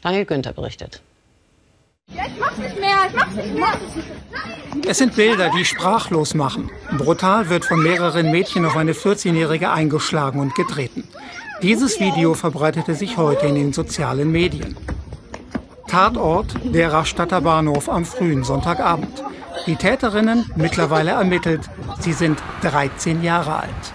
Daniel 0.00 0.24
Günther 0.24 0.54
berichtet. 0.54 1.02
Es 4.86 4.98
sind 4.98 5.16
Bilder, 5.16 5.50
die 5.50 5.64
sprachlos 5.64 6.34
machen. 6.34 6.70
Brutal 6.98 7.48
wird 7.48 7.64
von 7.64 7.82
mehreren 7.82 8.30
Mädchen 8.30 8.64
auf 8.64 8.76
eine 8.76 8.92
14-Jährige 8.92 9.70
eingeschlagen 9.70 10.40
und 10.40 10.54
getreten. 10.54 11.04
Dieses 11.62 12.00
Video 12.00 12.34
verbreitete 12.34 12.94
sich 12.94 13.16
heute 13.16 13.46
in 13.46 13.54
den 13.54 13.72
sozialen 13.72 14.32
Medien. 14.32 14.76
Tatort 15.86 16.54
der 16.64 16.92
Rastatter 16.92 17.40
Bahnhof 17.40 17.88
am 17.88 18.04
frühen 18.04 18.44
Sonntagabend. 18.44 19.22
Die 19.66 19.76
Täterinnen 19.76 20.50
mittlerweile 20.56 21.12
ermittelt. 21.12 21.60
Sie 22.00 22.14
sind 22.14 22.42
13 22.62 23.22
Jahre 23.22 23.60
alt. 23.60 23.92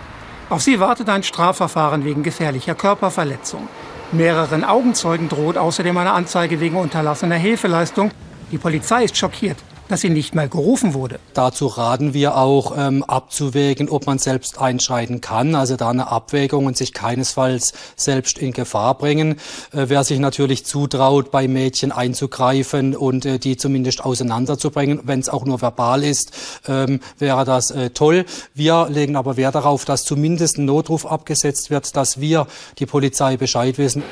Auf 0.49 0.61
sie 0.61 0.79
wartet 0.79 1.09
ein 1.09 1.23
Strafverfahren 1.23 2.05
wegen 2.05 2.23
gefährlicher 2.23 2.75
Körperverletzung. 2.75 3.67
Mehreren 4.13 4.63
Augenzeugen 4.63 5.27
droht 5.27 5.57
außerdem 5.57 5.97
eine 5.97 6.11
Anzeige 6.11 6.61
wegen 6.61 6.77
unterlassener 6.77 7.35
Hilfeleistung. 7.35 8.11
Die 8.51 8.57
Polizei 8.57 9.03
ist 9.03 9.17
schockiert 9.17 9.57
dass 9.89 10.01
sie 10.01 10.09
nicht 10.09 10.35
mal 10.35 10.49
gerufen 10.49 10.93
wurde. 10.93 11.19
Dazu 11.33 11.67
raten 11.67 12.13
wir 12.13 12.37
auch 12.37 12.73
ähm, 12.77 13.03
abzuwägen, 13.03 13.89
ob 13.89 14.05
man 14.05 14.19
selbst 14.19 14.59
einschreiten 14.59 15.21
kann, 15.21 15.55
also 15.55 15.75
da 15.75 15.89
eine 15.89 16.07
Abwägung 16.11 16.65
und 16.65 16.77
sich 16.77 16.93
keinesfalls 16.93 17.73
selbst 17.95 18.37
in 18.37 18.51
Gefahr 18.51 18.97
bringen. 18.97 19.33
Äh, 19.71 19.85
wer 19.87 20.03
sich 20.03 20.19
natürlich 20.19 20.65
zutraut, 20.65 21.31
bei 21.31 21.47
Mädchen 21.47 21.91
einzugreifen 21.91 22.95
und 22.95 23.25
äh, 23.25 23.39
die 23.39 23.57
zumindest 23.57 24.03
auseinanderzubringen, 24.03 25.01
wenn 25.03 25.19
es 25.19 25.29
auch 25.29 25.45
nur 25.45 25.61
verbal 25.61 26.03
ist, 26.03 26.31
ähm, 26.67 26.99
wäre 27.17 27.45
das 27.45 27.71
äh, 27.71 27.89
toll. 27.91 28.25
Wir 28.53 28.87
legen 28.89 29.15
aber 29.15 29.37
Wert 29.37 29.55
darauf, 29.55 29.85
dass 29.85 30.03
zumindest 30.03 30.57
ein 30.57 30.65
Notruf 30.65 31.05
abgesetzt 31.05 31.69
wird, 31.69 31.95
dass 31.95 32.19
wir 32.19 32.47
die 32.79 32.85
Polizei 32.85 33.37
Bescheid 33.37 33.77
wissen. 33.77 34.03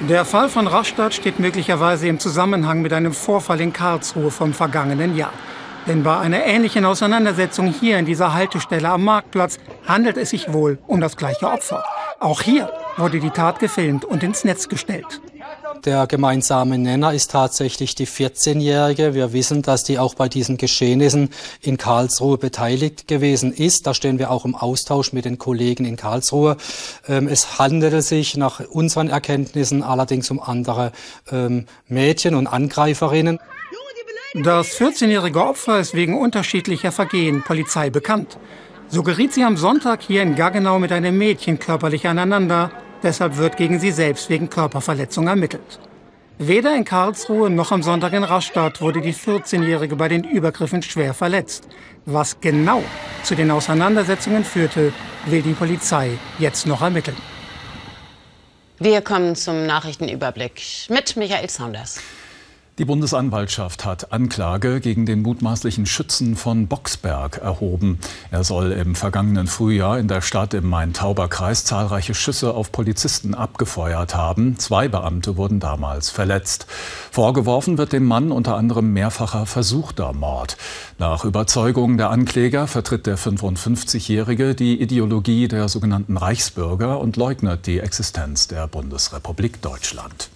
Der 0.00 0.24
Fall 0.24 0.48
von 0.48 0.66
Rastatt 0.66 1.14
steht 1.14 1.38
möglicherweise 1.38 2.08
im 2.08 2.18
Zusammenhang 2.18 2.82
mit 2.82 2.92
einem 2.92 3.12
Vorfall 3.12 3.60
in 3.60 3.72
Karlsruhe 3.72 4.30
vom 4.30 4.52
vergangenen 4.52 5.16
Jahr. 5.16 5.32
Denn 5.86 6.02
bei 6.02 6.18
einer 6.18 6.44
ähnlichen 6.44 6.84
Auseinandersetzung 6.84 7.68
hier 7.68 7.98
in 7.98 8.04
dieser 8.04 8.34
Haltestelle 8.34 8.88
am 8.88 9.04
Marktplatz 9.04 9.58
handelt 9.86 10.16
es 10.16 10.30
sich 10.30 10.52
wohl 10.52 10.78
um 10.86 11.00
das 11.00 11.16
gleiche 11.16 11.46
Opfer. 11.46 11.84
Auch 12.18 12.42
hier 12.42 12.70
wurde 12.96 13.20
die 13.20 13.30
Tat 13.30 13.60
gefilmt 13.60 14.04
und 14.04 14.22
ins 14.22 14.44
Netz 14.44 14.68
gestellt. 14.68 15.20
Der 15.84 16.06
gemeinsame 16.06 16.78
Nenner 16.78 17.12
ist 17.12 17.30
tatsächlich 17.30 17.94
die 17.94 18.06
14-Jährige. 18.06 19.14
Wir 19.14 19.32
wissen, 19.32 19.62
dass 19.62 19.84
die 19.84 19.98
auch 19.98 20.14
bei 20.14 20.28
diesen 20.28 20.56
Geschehnissen 20.56 21.30
in 21.60 21.76
Karlsruhe 21.76 22.38
beteiligt 22.38 23.08
gewesen 23.08 23.52
ist. 23.52 23.86
Da 23.86 23.94
stehen 23.94 24.18
wir 24.18 24.30
auch 24.30 24.44
im 24.44 24.54
Austausch 24.54 25.12
mit 25.12 25.24
den 25.24 25.38
Kollegen 25.38 25.84
in 25.84 25.96
Karlsruhe. 25.96 26.56
Ähm, 27.08 27.28
es 27.28 27.58
handelte 27.58 28.02
sich 28.02 28.36
nach 28.36 28.60
unseren 28.60 29.08
Erkenntnissen 29.08 29.82
allerdings 29.82 30.30
um 30.30 30.40
andere 30.40 30.92
ähm, 31.30 31.66
Mädchen 31.88 32.34
und 32.34 32.46
Angreiferinnen. 32.46 33.38
Das 34.34 34.78
14-jährige 34.78 35.44
Opfer 35.44 35.80
ist 35.80 35.94
wegen 35.94 36.18
unterschiedlicher 36.18 36.92
Vergehen 36.92 37.42
Polizei 37.42 37.90
bekannt. 37.90 38.38
So 38.88 39.02
geriet 39.02 39.32
sie 39.32 39.44
am 39.44 39.56
Sonntag 39.56 40.02
hier 40.02 40.22
in 40.22 40.34
Gaggenau 40.34 40.78
mit 40.78 40.92
einem 40.92 41.16
Mädchen 41.16 41.58
körperlich 41.58 42.06
aneinander. 42.06 42.70
Deshalb 43.04 43.36
wird 43.36 43.58
gegen 43.58 43.78
sie 43.78 43.90
selbst 43.92 44.30
wegen 44.30 44.48
Körperverletzung 44.48 45.28
ermittelt. 45.28 45.78
Weder 46.38 46.74
in 46.74 46.86
Karlsruhe 46.86 47.50
noch 47.50 47.70
am 47.70 47.82
Sonntag 47.82 48.14
in 48.14 48.24
Rastatt 48.24 48.80
wurde 48.80 49.02
die 49.02 49.14
14-Jährige 49.14 49.94
bei 49.94 50.08
den 50.08 50.24
Übergriffen 50.24 50.82
schwer 50.82 51.12
verletzt. 51.12 51.68
Was 52.06 52.40
genau 52.40 52.82
zu 53.22 53.34
den 53.34 53.50
Auseinandersetzungen 53.50 54.42
führte, 54.42 54.92
will 55.26 55.42
die 55.42 55.52
Polizei 55.52 56.12
jetzt 56.38 56.66
noch 56.66 56.80
ermitteln. 56.80 57.16
Wir 58.78 59.02
kommen 59.02 59.36
zum 59.36 59.66
Nachrichtenüberblick 59.66 60.62
mit 60.88 61.16
Michael 61.16 61.48
Saunders. 61.50 62.00
Die 62.76 62.84
Bundesanwaltschaft 62.84 63.84
hat 63.84 64.10
Anklage 64.12 64.80
gegen 64.80 65.06
den 65.06 65.22
mutmaßlichen 65.22 65.86
Schützen 65.86 66.34
von 66.34 66.66
Boxberg 66.66 67.38
erhoben. 67.38 68.00
Er 68.32 68.42
soll 68.42 68.72
im 68.72 68.96
vergangenen 68.96 69.46
Frühjahr 69.46 70.00
in 70.00 70.08
der 70.08 70.22
Stadt 70.22 70.54
im 70.54 70.68
Main-Tauber-Kreis 70.70 71.64
zahlreiche 71.64 72.14
Schüsse 72.14 72.52
auf 72.52 72.72
Polizisten 72.72 73.36
abgefeuert 73.36 74.16
haben. 74.16 74.58
Zwei 74.58 74.88
Beamte 74.88 75.36
wurden 75.36 75.60
damals 75.60 76.10
verletzt. 76.10 76.66
Vorgeworfen 77.12 77.78
wird 77.78 77.92
dem 77.92 78.06
Mann 78.06 78.32
unter 78.32 78.56
anderem 78.56 78.92
mehrfacher 78.92 79.46
versuchter 79.46 80.12
Mord. 80.12 80.56
Nach 80.98 81.24
Überzeugung 81.24 81.96
der 81.96 82.10
Ankläger 82.10 82.66
vertritt 82.66 83.06
der 83.06 83.16
55-Jährige 83.16 84.56
die 84.56 84.82
Ideologie 84.82 85.46
der 85.46 85.68
sogenannten 85.68 86.16
Reichsbürger 86.16 86.98
und 86.98 87.16
leugnet 87.16 87.68
die 87.68 87.78
Existenz 87.78 88.48
der 88.48 88.66
Bundesrepublik 88.66 89.62
Deutschland. 89.62 90.28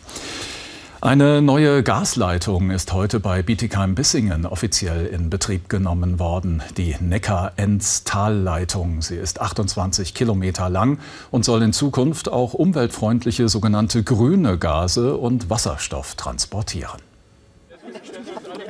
Eine 1.00 1.42
neue 1.42 1.84
Gasleitung 1.84 2.72
ist 2.72 2.92
heute 2.92 3.20
bei 3.20 3.42
Bietigheim-Bissingen 3.42 4.44
offiziell 4.44 5.06
in 5.06 5.30
Betrieb 5.30 5.68
genommen 5.68 6.18
worden. 6.18 6.60
Die 6.76 6.96
Neckar-Enz-Talleitung. 6.98 9.00
Sie 9.00 9.14
ist 9.14 9.40
28 9.40 10.12
Kilometer 10.12 10.68
lang 10.68 10.98
und 11.30 11.44
soll 11.44 11.62
in 11.62 11.72
Zukunft 11.72 12.28
auch 12.28 12.52
umweltfreundliche 12.52 13.48
sogenannte 13.48 14.02
grüne 14.02 14.58
Gase 14.58 15.16
und 15.16 15.48
Wasserstoff 15.48 16.16
transportieren. 16.16 17.00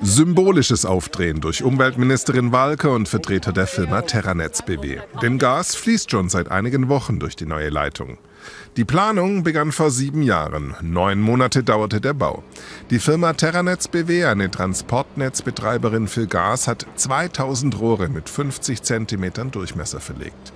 Symbolisches 0.02 0.84
Aufdrehen 0.84 1.40
durch 1.40 1.62
Umweltministerin 1.62 2.52
Walke 2.52 2.90
und 2.90 3.08
Vertreter 3.08 3.52
der 3.52 3.66
Firma 3.66 4.02
Terranetz 4.02 4.60
BW. 4.60 4.98
Denn 5.22 5.38
Gas 5.38 5.74
fließt 5.74 6.10
schon 6.10 6.28
seit 6.28 6.50
einigen 6.50 6.90
Wochen 6.90 7.20
durch 7.20 7.36
die 7.36 7.46
neue 7.46 7.70
Leitung. 7.70 8.18
Die 8.76 8.84
Planung 8.84 9.42
begann 9.42 9.72
vor 9.72 9.90
sieben 9.90 10.22
Jahren. 10.22 10.74
Neun 10.82 11.20
Monate 11.20 11.64
dauerte 11.64 12.00
der 12.00 12.14
Bau. 12.14 12.44
Die 12.90 12.98
Firma 12.98 13.32
Terranetz 13.32 13.88
BW, 13.88 14.24
eine 14.24 14.50
Transportnetzbetreiberin 14.50 16.06
für 16.06 16.26
Gas, 16.26 16.68
hat 16.68 16.86
2000 16.94 17.80
Rohre 17.80 18.08
mit 18.08 18.28
50 18.28 18.82
Zentimetern 18.82 19.50
Durchmesser 19.50 20.00
verlegt. 20.00 20.52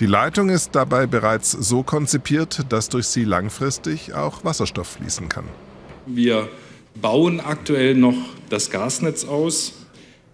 Die 0.00 0.06
Leitung 0.06 0.48
ist 0.48 0.70
dabei 0.74 1.06
bereits 1.06 1.50
so 1.50 1.82
konzipiert, 1.82 2.66
dass 2.70 2.88
durch 2.88 3.06
sie 3.08 3.24
langfristig 3.24 4.14
auch 4.14 4.44
Wasserstoff 4.44 4.88
fließen 4.88 5.28
kann. 5.28 5.44
Wir 6.06 6.48
bauen 6.94 7.40
aktuell 7.40 7.94
noch 7.94 8.16
das 8.48 8.70
Gasnetz 8.70 9.24
aus, 9.24 9.72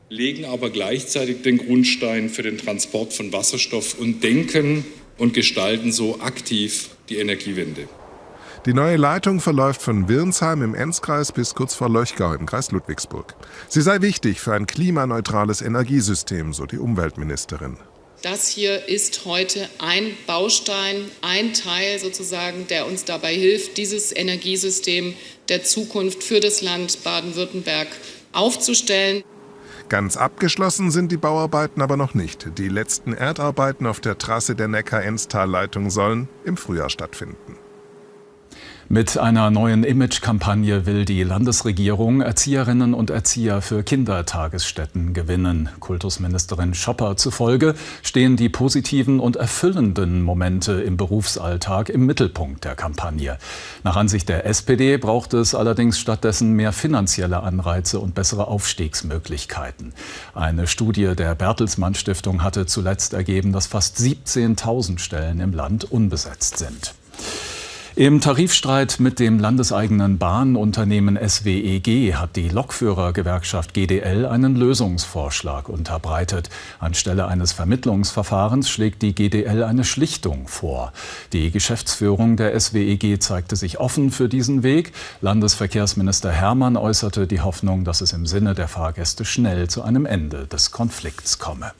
legen 0.09 0.45
aber 0.45 0.71
gleichzeitig 0.71 1.43
den 1.43 1.59
Grundstein 1.59 2.29
für 2.29 2.43
den 2.43 2.59
Transport 2.59 3.13
von 3.13 3.33
Wasserstoff 3.33 3.99
und 3.99 4.23
denken 4.23 4.85
und 5.17 5.35
gestalten 5.35 5.93
so 5.93 6.21
aktiv 6.21 6.91
die 7.13 7.19
Energiewende. 7.19 7.89
Die 8.65 8.75
neue 8.75 8.97
Leitung 8.97 9.41
verläuft 9.41 9.83
von 9.83 10.09
Wirnsheim 10.09 10.63
im 10.63 10.75
Enzkreis 10.75 11.33
bis 11.33 11.55
kurz 11.55 11.75
vor 11.75 11.91
Löchgau 11.91 12.33
im 12.33 12.47
Kreis 12.47 12.71
Ludwigsburg. 12.71 13.35
Sie 13.69 13.83
sei 13.83 14.01
wichtig 14.01 14.41
für 14.41 14.55
ein 14.55 14.67
klimaneutrales 14.67 15.63
Energiesystem, 15.63 16.53
so 16.53 16.65
die 16.65 16.79
Umweltministerin. 16.79 17.77
Das 18.23 18.47
hier 18.47 18.89
ist 18.89 19.25
heute 19.25 19.69
ein 19.79 20.13
Baustein, 20.29 21.07
ein 21.23 21.55
Teil 21.55 21.99
sozusagen, 21.99 22.69
der 22.69 22.87
uns 22.87 23.05
dabei 23.05 23.35
hilft, 23.35 23.79
dieses 23.79 24.15
Energiesystem 24.15 25.15
der 25.49 25.65
Zukunft 25.65 26.23
für 26.23 26.39
das 26.39 26.63
Land 26.63 27.03
Baden-Württemberg 27.03 27.89
aufzustellen. 28.31 29.25
Ganz 29.89 30.17
abgeschlossen 30.17 30.91
sind 30.91 31.13
die 31.13 31.17
Bauarbeiten 31.17 31.83
aber 31.83 31.97
noch 31.97 32.15
nicht. 32.15 32.59
Die 32.59 32.69
letzten 32.69 33.13
Erdarbeiten 33.13 33.87
auf 33.87 34.01
der 34.01 34.19
Trasse 34.19 34.55
der 34.55 34.69
Neckar-Enstal-Leitung 34.69 35.91
sollen 35.91 36.29
im 36.45 36.57
Frühjahr 36.57 36.91
stattfinden. 36.91 37.62
Mit 38.93 39.17
einer 39.17 39.51
neuen 39.51 39.85
Image-Kampagne 39.85 40.85
will 40.85 41.07
die 41.07 41.23
Landesregierung 41.23 42.21
Erzieherinnen 42.21 42.93
und 42.93 43.09
Erzieher 43.09 43.63
für 43.63 43.83
Kindertagesstätten 43.83 45.15
gewinnen. 45.15 45.71
Kultusministerin 45.81 46.75
Schopper 46.75 47.17
zufolge 47.17 47.75
stehen 48.03 48.37
die 48.37 48.51
positiven 48.51 49.19
und 49.19 49.37
erfüllenden 49.37 50.21
Momente 50.21 50.73
im 50.83 50.99
Berufsalltag 50.99 51.89
im 51.89 52.05
Mittelpunkt 52.05 52.67
der 52.67 52.75
Kampagne. 52.75 53.39
Nach 53.83 53.97
Ansicht 53.97 54.29
der 54.29 54.45
SPD 54.45 54.99
braucht 54.99 55.33
es 55.33 55.55
allerdings 55.55 55.99
stattdessen 55.99 56.53
mehr 56.53 56.73
finanzielle 56.75 57.43
Anreize 57.43 57.99
und 57.99 58.15
bessere 58.15 58.47
Aufstiegsmöglichkeiten. 58.47 59.95
Eine 60.35 60.67
Studie 60.67 61.17
der 61.17 61.35
Bertelsmann 61.35 61.95
Stiftung 61.95 62.43
hatte 62.43 62.67
zuletzt 62.67 63.15
ergeben, 63.15 63.53
dass 63.53 63.67
fast 63.67 63.97
17.000 63.97 64.99
Stellen 64.99 65.41
im 65.41 65.55
Land 65.55 65.91
unbesetzt 65.91 66.59
sind. 66.59 66.93
Im 67.95 68.23
Tarifstreit 68.23 69.01
mit 69.01 69.19
dem 69.19 69.39
landeseigenen 69.39 70.17
Bahnunternehmen 70.17 71.19
SWEG 71.29 72.15
hat 72.15 72.37
die 72.37 72.49
Lokführergewerkschaft 72.49 73.75
GDL 73.75 74.25
einen 74.25 74.57
Lösungsvorschlag 74.57 75.69
unterbreitet. 75.69 76.49
Anstelle 76.81 77.27
eines 77.27 77.53
Vermittlungsverfahrens 77.53 78.71
schlägt 78.71 79.03
die 79.03 79.15
GDL 79.15 79.63
eine 79.63 79.85
Schlichtung 79.85 80.49
vor. 80.49 80.95
Die 81.35 81.51
Geschäftsführung 81.51 82.39
der 82.39 82.59
SWEG 82.59 83.23
zeigte 83.23 83.57
sich 83.57 83.79
offen 83.79 84.11
für 84.11 84.31
diesen 84.31 84.63
Weg. 84.63 84.93
Landesverkehrsminister 85.21 86.33
Hermann 86.33 86.79
äußerte 86.79 87.27
die 87.27 87.43
Hoffnung, 87.43 87.85
dass 87.85 88.01
es 88.01 88.15
im 88.15 88.25
Sinne 88.25 88.55
der 88.55 88.69
Fahrgäste 88.69 89.27
schnell 89.27 89.69
zu 89.69 89.83
einem 89.83 90.07
Ende 90.07 90.47
des 90.47 90.71
Konflikts 90.71 91.39
komme. 91.39 91.73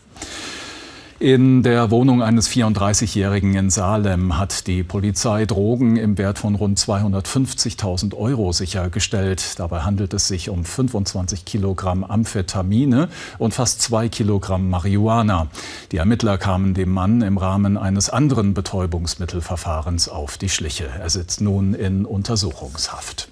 In 1.23 1.63
der 1.63 1.93
Wohnung 1.93 2.21
eines 2.21 2.51
34-Jährigen 2.51 3.55
in 3.55 3.71
Salem 3.71 4.39
hat 4.39 4.67
die 4.67 4.83
Polizei 4.83 5.45
Drogen 5.45 5.95
im 5.95 6.19
Wert 6.19 6.41
von 6.41 6.57
rund 6.57 6.81
250.000 6.81 8.17
Euro 8.17 8.51
sichergestellt. 8.51 9.61
Dabei 9.61 9.83
handelt 9.83 10.15
es 10.15 10.27
sich 10.27 10.51
um 10.51 10.65
25 10.65 11.45
Kilogramm 11.45 12.03
Amphetamine 12.03 13.09
und 13.39 13.55
fast 13.55 13.83
zwei 13.83 14.09
Kilogramm 14.09 14.69
Marihuana. 14.69 15.47
Die 15.93 15.99
Ermittler 15.99 16.39
kamen 16.39 16.75
dem 16.75 16.91
Mann 16.91 17.23
im 17.23 17.39
Rahmen 17.39 17.77
eines 17.77 18.11
anderen 18.11 18.53
Betäubungsmittelverfahrens 18.53 20.09
auf 20.09 20.39
die 20.39 20.49
Schliche. 20.49 20.89
Er 20.99 21.09
sitzt 21.09 21.41
nun 21.41 21.75
in 21.75 22.05
Untersuchungshaft. 22.05 23.32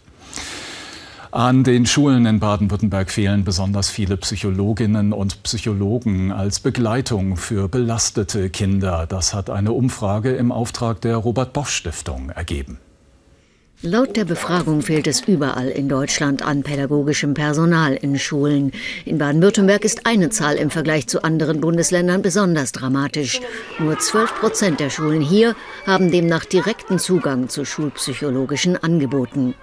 An 1.32 1.62
den 1.62 1.86
Schulen 1.86 2.26
in 2.26 2.40
Baden-Württemberg 2.40 3.08
fehlen 3.08 3.44
besonders 3.44 3.88
viele 3.88 4.16
Psychologinnen 4.16 5.12
und 5.12 5.44
Psychologen 5.44 6.32
als 6.32 6.58
Begleitung 6.58 7.36
für 7.36 7.68
belastete 7.68 8.50
Kinder. 8.50 9.06
Das 9.08 9.32
hat 9.32 9.48
eine 9.48 9.70
Umfrage 9.70 10.32
im 10.32 10.50
Auftrag 10.50 11.00
der 11.02 11.16
Robert 11.16 11.52
Bosch 11.52 11.70
Stiftung 11.70 12.30
ergeben. 12.30 12.78
Laut 13.82 14.16
der 14.16 14.24
Befragung 14.24 14.82
fehlt 14.82 15.06
es 15.06 15.20
überall 15.20 15.68
in 15.68 15.88
Deutschland 15.88 16.42
an 16.42 16.64
pädagogischem 16.64 17.32
Personal 17.34 17.94
in 17.94 18.18
Schulen. 18.18 18.72
In 19.04 19.18
Baden-Württemberg 19.18 19.84
ist 19.84 20.06
eine 20.06 20.30
Zahl 20.30 20.56
im 20.56 20.68
Vergleich 20.68 21.06
zu 21.06 21.22
anderen 21.22 21.60
Bundesländern 21.60 22.22
besonders 22.22 22.72
dramatisch. 22.72 23.40
Nur 23.78 23.96
12 23.96 24.34
Prozent 24.40 24.80
der 24.80 24.90
Schulen 24.90 25.22
hier 25.22 25.54
haben 25.86 26.10
demnach 26.10 26.44
direkten 26.44 26.98
Zugang 26.98 27.48
zu 27.48 27.64
schulpsychologischen 27.64 28.76
Angeboten. 28.76 29.54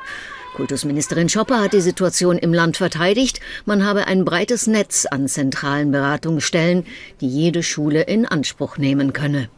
Kultusministerin 0.58 1.30
Schopper 1.30 1.62
hat 1.62 1.74
die 1.74 1.82
Situation 1.82 2.40
im 2.40 2.52
Land 2.52 2.78
verteidigt. 2.78 3.42
Man 3.66 3.86
habe 3.86 4.08
ein 4.08 4.26
breites 4.26 4.66
Netz 4.66 5.06
an 5.06 5.28
zentralen 5.28 5.92
Beratungsstellen, 5.92 6.88
die 7.22 7.28
jede 7.28 7.62
Schule 7.62 8.02
in 8.02 8.26
Anspruch 8.26 8.78
nehmen 8.80 9.14
könne. 9.14 9.50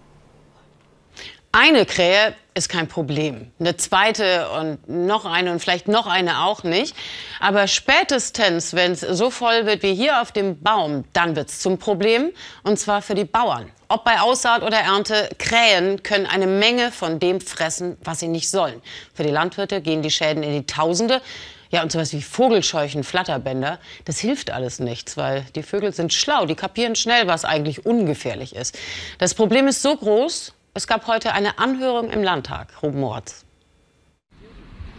Eine 1.54 1.86
Krähe 1.86 2.36
ist 2.54 2.68
kein 2.68 2.90
Problem. 2.90 3.50
Eine 3.62 3.78
zweite 3.78 4.50
und 4.50 4.90
noch 4.90 5.24
eine 5.24 5.54
und 5.54 5.62
vielleicht 5.62 5.88
noch 5.88 6.06
eine 6.06 6.42
auch 6.42 6.64
nicht. 6.64 6.94
Aber 7.40 7.68
spätestens, 7.68 8.74
wenn 8.74 8.92
es 8.92 9.00
so 9.00 9.30
voll 9.30 9.66
wird 9.66 9.84
wie 9.84 9.96
hier 9.96 10.22
auf 10.22 10.34
dem 10.34 10.62
Baum, 10.62 11.06
dann 11.14 11.38
wird 11.38 11.48
es 11.48 11.60
zum 11.60 11.78
Problem. 11.78 12.32
Und 12.64 12.78
zwar 12.78 13.02
für 13.02 13.16
die 13.16 13.24
Bauern. 13.24 13.72
Ob 13.92 14.04
bei 14.04 14.22
Aussaat 14.22 14.62
oder 14.62 14.78
Ernte, 14.78 15.30
Krähen 15.40 16.04
können 16.04 16.28
eine 16.28 16.46
Menge 16.46 16.92
von 16.92 17.20
dem 17.20 17.42
fressen, 17.42 17.98
was 18.04 18.20
sie 18.20 18.28
nicht 18.28 18.48
sollen. 18.48 18.84
Für 19.16 19.24
die 19.24 19.32
Landwirte 19.32 19.82
gehen 19.82 20.04
die 20.04 20.12
Schäden 20.12 20.44
in 20.44 20.54
die 20.54 20.68
Tausende. 20.68 21.24
Ja, 21.72 21.82
und 21.82 21.92
sowas 21.92 22.14
wie 22.14 22.22
Vogelscheuchen, 22.22 23.04
Flatterbänder, 23.04 23.80
das 24.06 24.20
hilft 24.20 24.52
alles 24.52 24.80
nichts, 24.80 25.18
weil 25.18 25.44
die 25.56 25.64
Vögel 25.64 25.92
sind 25.92 26.14
schlau, 26.14 26.46
die 26.46 26.54
kapieren 26.54 26.96
schnell, 26.96 27.26
was 27.26 27.46
eigentlich 27.46 27.88
ungefährlich 27.88 28.56
ist. 28.56 28.78
Das 29.18 29.34
Problem 29.34 29.68
ist 29.68 29.82
so 29.82 29.98
groß, 29.98 30.54
es 30.76 30.86
gab 30.86 31.08
heute 31.08 31.34
eine 31.34 31.58
Anhörung 31.58 32.12
im 32.12 32.22
Landtag. 32.22 32.84
Ruben 32.84 33.00
Moritz. 33.00 33.44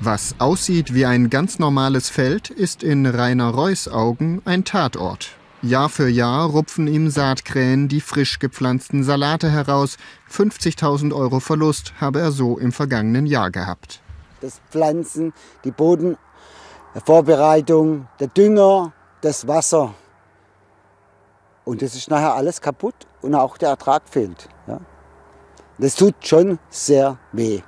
Was 0.01 0.35
aussieht 0.41 0.95
wie 0.95 1.07
ein 1.07 1.31
ganz 1.31 1.61
normales 1.61 2.11
Feld, 2.11 2.51
ist 2.51 2.83
in 2.83 3.07
Rainer 3.07 3.51
Reus 3.51 3.87
Augen 3.87 4.43
ein 4.45 4.65
Tatort. 4.65 5.31
Jahr 5.63 5.91
für 5.91 6.09
Jahr 6.09 6.49
rupfen 6.49 6.87
ihm 6.87 7.11
Saatkrähen 7.11 7.89
die 7.89 8.01
frisch 8.01 8.39
gepflanzten 8.39 9.05
Salate 9.05 9.51
heraus. 9.51 9.99
50.000 10.33 11.15
Euro 11.15 11.41
Verlust 11.41 11.93
habe 12.01 12.21
er 12.21 12.33
so 12.33 12.59
im 12.59 12.73
vergangenen 12.73 13.27
Jahr 13.27 13.51
gehabt. 13.51 14.01
Das 14.41 14.63
Pflanzen, 14.71 15.35
die 15.65 15.71
Bodenvorbereitung, 15.71 18.09
der 18.19 18.29
Dünger, 18.29 18.95
das 19.21 19.47
Wasser. 19.47 19.93
Und 21.65 21.83
das 21.83 21.95
ist 21.95 22.09
nachher 22.09 22.35
alles 22.35 22.63
kaputt 22.63 22.95
und 23.21 23.35
auch 23.35 23.59
der 23.59 23.69
Ertrag 23.69 24.09
fehlt. 24.09 24.49
Ja. 24.67 24.81
Das 25.77 25.95
tut 25.95 26.15
schon 26.27 26.59
sehr 26.71 27.19
weh. 27.33 27.61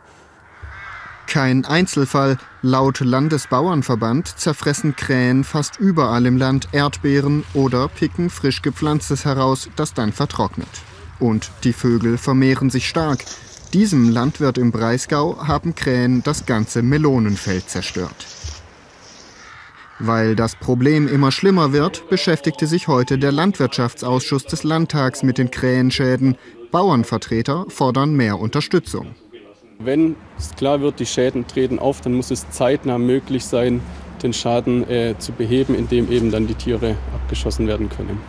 Kein 1.26 1.66
Einzelfall. 1.66 2.38
Laut 2.64 3.00
Landesbauernverband 3.00 4.38
zerfressen 4.38 4.94
Krähen 4.94 5.42
fast 5.42 5.80
überall 5.80 6.26
im 6.26 6.36
Land 6.36 6.68
Erdbeeren 6.70 7.42
oder 7.54 7.88
picken 7.88 8.30
frisch 8.30 8.62
gepflanztes 8.62 9.24
heraus, 9.24 9.68
das 9.74 9.94
dann 9.94 10.12
vertrocknet. 10.12 10.68
Und 11.18 11.50
die 11.64 11.72
Vögel 11.72 12.18
vermehren 12.18 12.70
sich 12.70 12.88
stark. 12.88 13.24
Diesem 13.72 14.10
Landwirt 14.10 14.58
im 14.58 14.70
Breisgau 14.70 15.44
haben 15.44 15.74
Krähen 15.74 16.22
das 16.22 16.46
ganze 16.46 16.82
Melonenfeld 16.82 17.68
zerstört. 17.68 18.26
Weil 19.98 20.36
das 20.36 20.54
Problem 20.54 21.08
immer 21.08 21.32
schlimmer 21.32 21.72
wird, 21.72 22.08
beschäftigte 22.10 22.68
sich 22.68 22.86
heute 22.86 23.18
der 23.18 23.32
Landwirtschaftsausschuss 23.32 24.44
des 24.44 24.62
Landtags 24.62 25.24
mit 25.24 25.38
den 25.38 25.50
Krähenschäden. 25.50 26.36
Bauernvertreter 26.70 27.66
fordern 27.68 28.14
mehr 28.14 28.38
Unterstützung. 28.38 29.16
Wenn 29.84 30.16
es 30.38 30.54
klar 30.54 30.80
wird, 30.80 31.00
die 31.00 31.06
Schäden 31.06 31.46
treten 31.46 31.78
auf, 31.78 32.00
dann 32.00 32.14
muss 32.14 32.30
es 32.30 32.48
zeitnah 32.50 32.98
möglich 32.98 33.44
sein, 33.44 33.80
den 34.22 34.32
Schaden 34.32 34.88
äh, 34.88 35.14
zu 35.18 35.32
beheben, 35.32 35.74
indem 35.74 36.10
eben 36.10 36.30
dann 36.30 36.46
die 36.46 36.54
Tiere 36.54 36.96
abgeschossen 37.14 37.66
werden 37.66 37.88
können. 37.88 38.20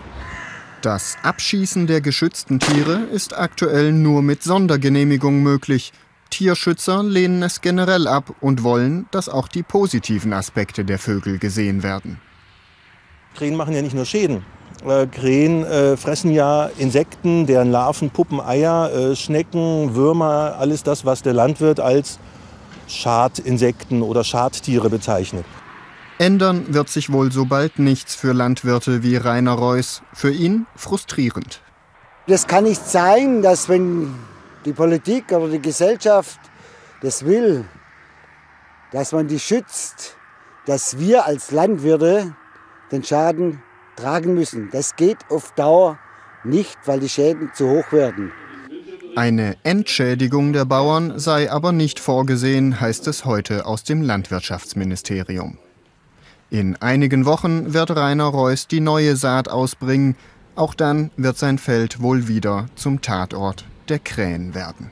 Das 0.81 1.17
Abschießen 1.23 1.87
der 1.87 2.01
geschützten 2.01 2.59
Tiere 2.59 3.03
ist 3.11 3.37
aktuell 3.37 3.93
nur 3.93 4.21
mit 4.21 4.43
Sondergenehmigung 4.43 5.41
möglich. 5.41 5.93
Tierschützer 6.29 7.03
lehnen 7.03 7.43
es 7.43 7.61
generell 7.61 8.07
ab 8.07 8.33
und 8.41 8.63
wollen, 8.63 9.05
dass 9.11 9.29
auch 9.29 9.47
die 9.47 9.63
positiven 9.63 10.33
Aspekte 10.33 10.83
der 10.83 10.99
Vögel 10.99 11.37
gesehen 11.37 11.83
werden. 11.83 12.19
Krähen 13.35 13.55
machen 13.55 13.73
ja 13.73 13.81
nicht 13.81 13.95
nur 13.95 14.05
Schäden. 14.05 14.43
Äh, 14.85 15.07
Krähen 15.07 15.63
äh, 15.63 15.95
fressen 15.95 16.31
ja 16.31 16.69
Insekten, 16.77 17.45
deren 17.45 17.71
Larven, 17.71 18.09
Puppen, 18.09 18.41
Eier, 18.41 18.91
äh, 18.91 19.15
Schnecken, 19.15 19.95
Würmer, 19.95 20.55
alles 20.59 20.83
das, 20.83 21.05
was 21.05 21.21
der 21.21 21.33
Landwirt 21.33 21.79
als 21.79 22.19
Schadinsekten 22.87 24.01
oder 24.01 24.23
Schadtiere 24.23 24.89
bezeichnet. 24.89 25.45
Ändern 26.17 26.73
wird 26.73 26.89
sich 26.89 27.11
wohl 27.11 27.31
so 27.31 27.45
bald 27.45 27.79
nichts 27.79 28.15
für 28.15 28.33
Landwirte 28.33 29.03
wie 29.03 29.15
Rainer 29.15 29.53
Reuss. 29.53 30.03
Für 30.13 30.31
ihn 30.31 30.67
frustrierend. 30.75 31.61
Das 32.27 32.47
kann 32.47 32.65
nicht 32.65 32.85
sein, 32.85 33.41
dass 33.41 33.67
wenn 33.67 34.13
die 34.65 34.73
Politik 34.73 35.31
oder 35.31 35.49
die 35.49 35.61
Gesellschaft 35.61 36.39
das 37.01 37.25
will, 37.25 37.65
dass 38.91 39.11
man 39.11 39.27
die 39.27 39.39
schützt, 39.39 40.15
dass 40.65 40.99
wir 40.99 41.25
als 41.25 41.51
Landwirte 41.51 42.35
den 42.91 43.03
Schaden 43.03 43.61
tragen 43.95 44.33
müssen. 44.33 44.69
Das 44.71 44.95
geht 44.95 45.17
auf 45.29 45.53
Dauer 45.53 45.97
nicht, 46.43 46.77
weil 46.85 46.99
die 46.99 47.09
Schäden 47.09 47.51
zu 47.53 47.69
hoch 47.69 47.91
werden. 47.91 48.31
Eine 49.15 49.57
Entschädigung 49.63 50.53
der 50.53 50.65
Bauern 50.65 51.19
sei 51.19 51.51
aber 51.51 51.71
nicht 51.71 51.99
vorgesehen, 51.99 52.81
heißt 52.81 53.07
es 53.07 53.25
heute 53.25 53.65
aus 53.67 53.83
dem 53.83 54.01
Landwirtschaftsministerium. 54.01 55.59
In 56.49 56.75
einigen 56.77 57.25
Wochen 57.25 57.73
wird 57.73 57.91
Rainer 57.91 58.25
Reuss 58.25 58.67
die 58.67 58.79
neue 58.79 59.15
Saat 59.15 59.49
ausbringen. 59.49 60.15
Auch 60.55 60.73
dann 60.73 61.11
wird 61.15 61.37
sein 61.37 61.57
Feld 61.57 62.01
wohl 62.01 62.27
wieder 62.27 62.67
zum 62.75 63.01
Tatort 63.01 63.65
der 63.89 63.99
Krähen 63.99 64.55
werden. 64.55 64.91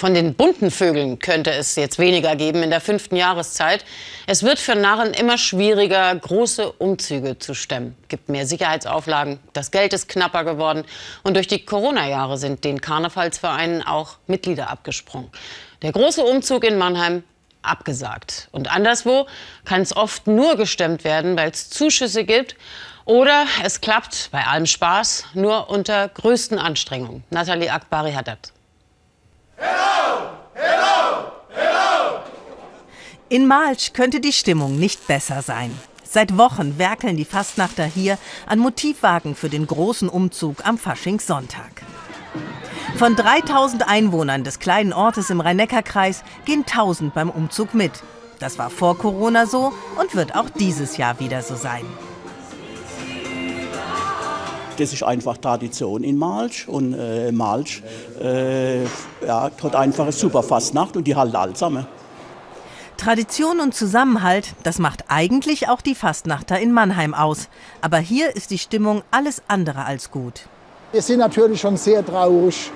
Von 0.00 0.14
den 0.14 0.32
bunten 0.32 0.70
Vögeln 0.70 1.18
könnte 1.18 1.50
es 1.50 1.76
jetzt 1.76 1.98
weniger 1.98 2.34
geben 2.34 2.62
in 2.62 2.70
der 2.70 2.80
fünften 2.80 3.16
Jahreszeit. 3.16 3.84
Es 4.26 4.42
wird 4.42 4.58
für 4.58 4.74
Narren 4.74 5.12
immer 5.12 5.36
schwieriger, 5.36 6.14
große 6.14 6.72
Umzüge 6.72 7.38
zu 7.38 7.52
stemmen. 7.52 7.94
Es 8.04 8.08
gibt 8.08 8.30
mehr 8.30 8.46
Sicherheitsauflagen, 8.46 9.40
das 9.52 9.70
Geld 9.70 9.92
ist 9.92 10.08
knapper 10.08 10.44
geworden 10.44 10.84
und 11.22 11.36
durch 11.36 11.48
die 11.48 11.66
Corona-Jahre 11.66 12.38
sind 12.38 12.64
den 12.64 12.80
Karnevalsvereinen 12.80 13.86
auch 13.86 14.16
Mitglieder 14.26 14.70
abgesprungen. 14.70 15.30
Der 15.82 15.92
große 15.92 16.24
Umzug 16.24 16.64
in 16.64 16.78
Mannheim 16.78 17.22
abgesagt. 17.60 18.48
Und 18.52 18.74
anderswo 18.74 19.26
kann 19.66 19.82
es 19.82 19.94
oft 19.94 20.26
nur 20.26 20.56
gestemmt 20.56 21.04
werden, 21.04 21.36
weil 21.36 21.50
es 21.50 21.68
Zuschüsse 21.68 22.24
gibt 22.24 22.56
oder 23.04 23.44
es 23.62 23.82
klappt 23.82 24.30
bei 24.32 24.46
allem 24.46 24.64
Spaß 24.64 25.26
nur 25.34 25.68
unter 25.68 26.08
größten 26.08 26.58
Anstrengungen. 26.58 27.22
Nathalie 27.28 27.70
Akbari 27.70 28.12
hat 28.12 28.28
das. 28.28 28.54
Hello! 29.60 30.30
Hello! 30.54 31.32
Hello! 31.50 32.20
In 33.28 33.46
Malsch 33.46 33.92
könnte 33.92 34.20
die 34.20 34.32
Stimmung 34.32 34.78
nicht 34.78 35.06
besser 35.06 35.42
sein. 35.42 35.78
Seit 36.02 36.36
Wochen 36.38 36.78
werkeln 36.78 37.16
die 37.16 37.24
Fastnachter 37.24 37.84
hier 37.84 38.18
an 38.46 38.58
Motivwagen 38.58 39.34
für 39.36 39.48
den 39.48 39.66
großen 39.66 40.08
Umzug 40.08 40.66
am 40.66 40.78
Faschingssonntag. 40.78 41.82
Von 42.96 43.14
3000 43.16 43.86
Einwohnern 43.86 44.44
des 44.44 44.58
kleinen 44.58 44.92
Ortes 44.92 45.30
im 45.30 45.40
Rhein-Neckar-Kreis 45.40 46.24
gehen 46.46 46.64
1000 46.66 47.14
beim 47.14 47.30
Umzug 47.30 47.74
mit. 47.74 47.92
Das 48.40 48.58
war 48.58 48.70
vor 48.70 48.98
Corona 48.98 49.46
so 49.46 49.72
und 50.00 50.14
wird 50.14 50.34
auch 50.34 50.48
dieses 50.48 50.96
Jahr 50.96 51.20
wieder 51.20 51.42
so 51.42 51.54
sein. 51.54 51.84
Das 54.80 54.94
ist 54.94 55.02
einfach 55.02 55.36
Tradition 55.36 56.02
in 56.02 56.16
Malsch 56.16 56.66
und 56.66 56.94
äh, 56.94 57.30
Malsch 57.32 57.82
äh, 58.18 58.82
ja, 59.26 59.50
hat 59.62 59.76
einfach 59.76 60.04
eine 60.04 60.12
super 60.12 60.42
Fastnacht 60.42 60.96
und 60.96 61.04
die 61.04 61.14
halten 61.14 61.36
alle 61.36 61.52
zusammen. 61.52 61.86
Tradition 62.96 63.60
und 63.60 63.74
Zusammenhalt, 63.74 64.54
das 64.62 64.78
macht 64.78 65.04
eigentlich 65.08 65.68
auch 65.68 65.82
die 65.82 65.94
Fastnachter 65.94 66.58
in 66.58 66.72
Mannheim 66.72 67.12
aus. 67.12 67.48
Aber 67.82 67.98
hier 67.98 68.34
ist 68.34 68.50
die 68.50 68.58
Stimmung 68.58 69.02
alles 69.10 69.42
andere 69.48 69.84
als 69.84 70.10
gut. 70.10 70.46
Wir 70.92 71.02
sind 71.02 71.18
natürlich 71.18 71.60
schon 71.60 71.76
sehr 71.76 72.04
traurig, 72.04 72.70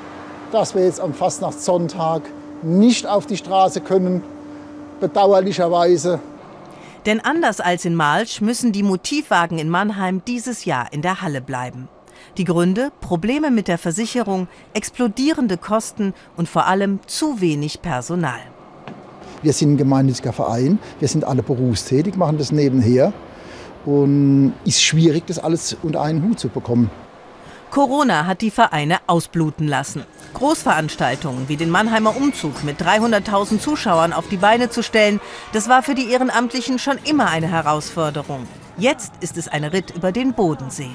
dass 0.52 0.74
wir 0.74 0.84
jetzt 0.84 1.00
am 1.00 1.14
Fastnachtssonntag 1.14 2.20
nicht 2.62 3.06
auf 3.06 3.24
die 3.24 3.38
Straße 3.38 3.80
können, 3.80 4.22
bedauerlicherweise. 5.00 6.20
Denn 7.06 7.20
anders 7.20 7.60
als 7.60 7.86
in 7.86 7.94
Malsch 7.94 8.42
müssen 8.42 8.72
die 8.72 8.82
Motivwagen 8.82 9.58
in 9.58 9.70
Mannheim 9.70 10.20
dieses 10.26 10.66
Jahr 10.66 10.92
in 10.92 11.00
der 11.00 11.22
Halle 11.22 11.40
bleiben. 11.40 11.88
Die 12.36 12.44
Gründe? 12.44 12.90
Probleme 13.00 13.50
mit 13.50 13.68
der 13.68 13.78
Versicherung, 13.78 14.48
explodierende 14.72 15.56
Kosten 15.56 16.14
und 16.36 16.48
vor 16.48 16.66
allem 16.66 17.00
zu 17.06 17.40
wenig 17.40 17.82
Personal. 17.82 18.40
Wir 19.42 19.52
sind 19.52 19.72
ein 19.72 19.76
gemeinnütziger 19.76 20.32
Verein, 20.32 20.78
wir 21.00 21.08
sind 21.08 21.24
alle 21.24 21.42
berufstätig, 21.42 22.16
machen 22.16 22.38
das 22.38 22.50
nebenher 22.50 23.12
und 23.84 24.54
ist 24.64 24.82
schwierig, 24.82 25.26
das 25.26 25.38
alles 25.38 25.76
unter 25.82 26.00
einen 26.00 26.22
Hut 26.22 26.38
zu 26.38 26.48
bekommen. 26.48 26.90
Corona 27.70 28.26
hat 28.26 28.40
die 28.40 28.52
Vereine 28.52 28.98
ausbluten 29.08 29.66
lassen. 29.66 30.04
Großveranstaltungen 30.34 31.48
wie 31.48 31.56
den 31.56 31.70
Mannheimer 31.70 32.16
Umzug 32.16 32.62
mit 32.62 32.80
300.000 32.80 33.58
Zuschauern 33.58 34.12
auf 34.12 34.28
die 34.28 34.36
Beine 34.36 34.70
zu 34.70 34.82
stellen, 34.82 35.20
das 35.52 35.68
war 35.68 35.82
für 35.82 35.94
die 35.94 36.10
Ehrenamtlichen 36.10 36.78
schon 36.78 36.98
immer 37.04 37.30
eine 37.30 37.48
Herausforderung. 37.48 38.46
Jetzt 38.78 39.12
ist 39.20 39.36
es 39.36 39.48
ein 39.48 39.64
Ritt 39.64 39.92
über 39.96 40.12
den 40.12 40.34
Bodensee. 40.34 40.90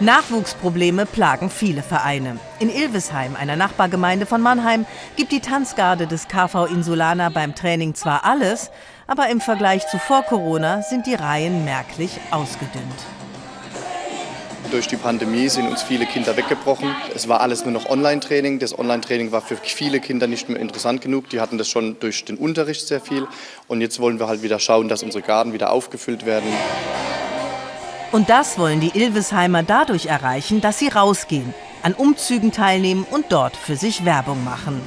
Nachwuchsprobleme 0.00 1.04
plagen 1.04 1.50
viele 1.50 1.82
Vereine. 1.82 2.38
In 2.58 2.74
Ilvesheim, 2.74 3.36
einer 3.36 3.56
Nachbargemeinde 3.56 4.24
von 4.24 4.40
Mannheim, 4.40 4.86
gibt 5.16 5.30
die 5.30 5.40
Tanzgarde 5.40 6.06
des 6.06 6.26
KV 6.26 6.64
Insulana 6.64 7.28
beim 7.28 7.54
Training 7.54 7.94
zwar 7.94 8.24
alles, 8.24 8.70
aber 9.06 9.28
im 9.28 9.42
Vergleich 9.42 9.86
zu 9.88 9.98
vor 9.98 10.22
Corona 10.22 10.80
sind 10.80 11.06
die 11.06 11.14
Reihen 11.14 11.66
merklich 11.66 12.18
ausgedünnt. 12.30 12.86
Durch 14.70 14.88
die 14.88 14.96
Pandemie 14.96 15.50
sind 15.50 15.68
uns 15.68 15.82
viele 15.82 16.06
Kinder 16.06 16.34
weggebrochen. 16.34 16.94
Es 17.14 17.28
war 17.28 17.42
alles 17.42 17.64
nur 17.64 17.72
noch 17.72 17.90
Online-Training. 17.90 18.58
Das 18.58 18.78
Online-Training 18.78 19.32
war 19.32 19.42
für 19.42 19.56
viele 19.56 20.00
Kinder 20.00 20.26
nicht 20.26 20.48
mehr 20.48 20.60
interessant 20.60 21.02
genug. 21.02 21.28
Die 21.28 21.40
hatten 21.40 21.58
das 21.58 21.68
schon 21.68 21.98
durch 21.98 22.24
den 22.24 22.36
Unterricht 22.36 22.86
sehr 22.86 23.00
viel. 23.00 23.26
Und 23.68 23.82
jetzt 23.82 24.00
wollen 24.00 24.18
wir 24.18 24.28
halt 24.28 24.42
wieder 24.42 24.60
schauen, 24.60 24.88
dass 24.88 25.02
unsere 25.02 25.22
Garten 25.22 25.52
wieder 25.52 25.72
aufgefüllt 25.72 26.24
werden. 26.24 26.48
Und 28.12 28.28
das 28.28 28.58
wollen 28.58 28.80
die 28.80 28.98
Ilvesheimer 28.98 29.62
dadurch 29.62 30.06
erreichen, 30.06 30.60
dass 30.60 30.78
sie 30.78 30.88
rausgehen, 30.88 31.54
an 31.82 31.94
Umzügen 31.94 32.50
teilnehmen 32.50 33.06
und 33.08 33.26
dort 33.30 33.56
für 33.56 33.76
sich 33.76 34.04
Werbung 34.04 34.44
machen. 34.44 34.80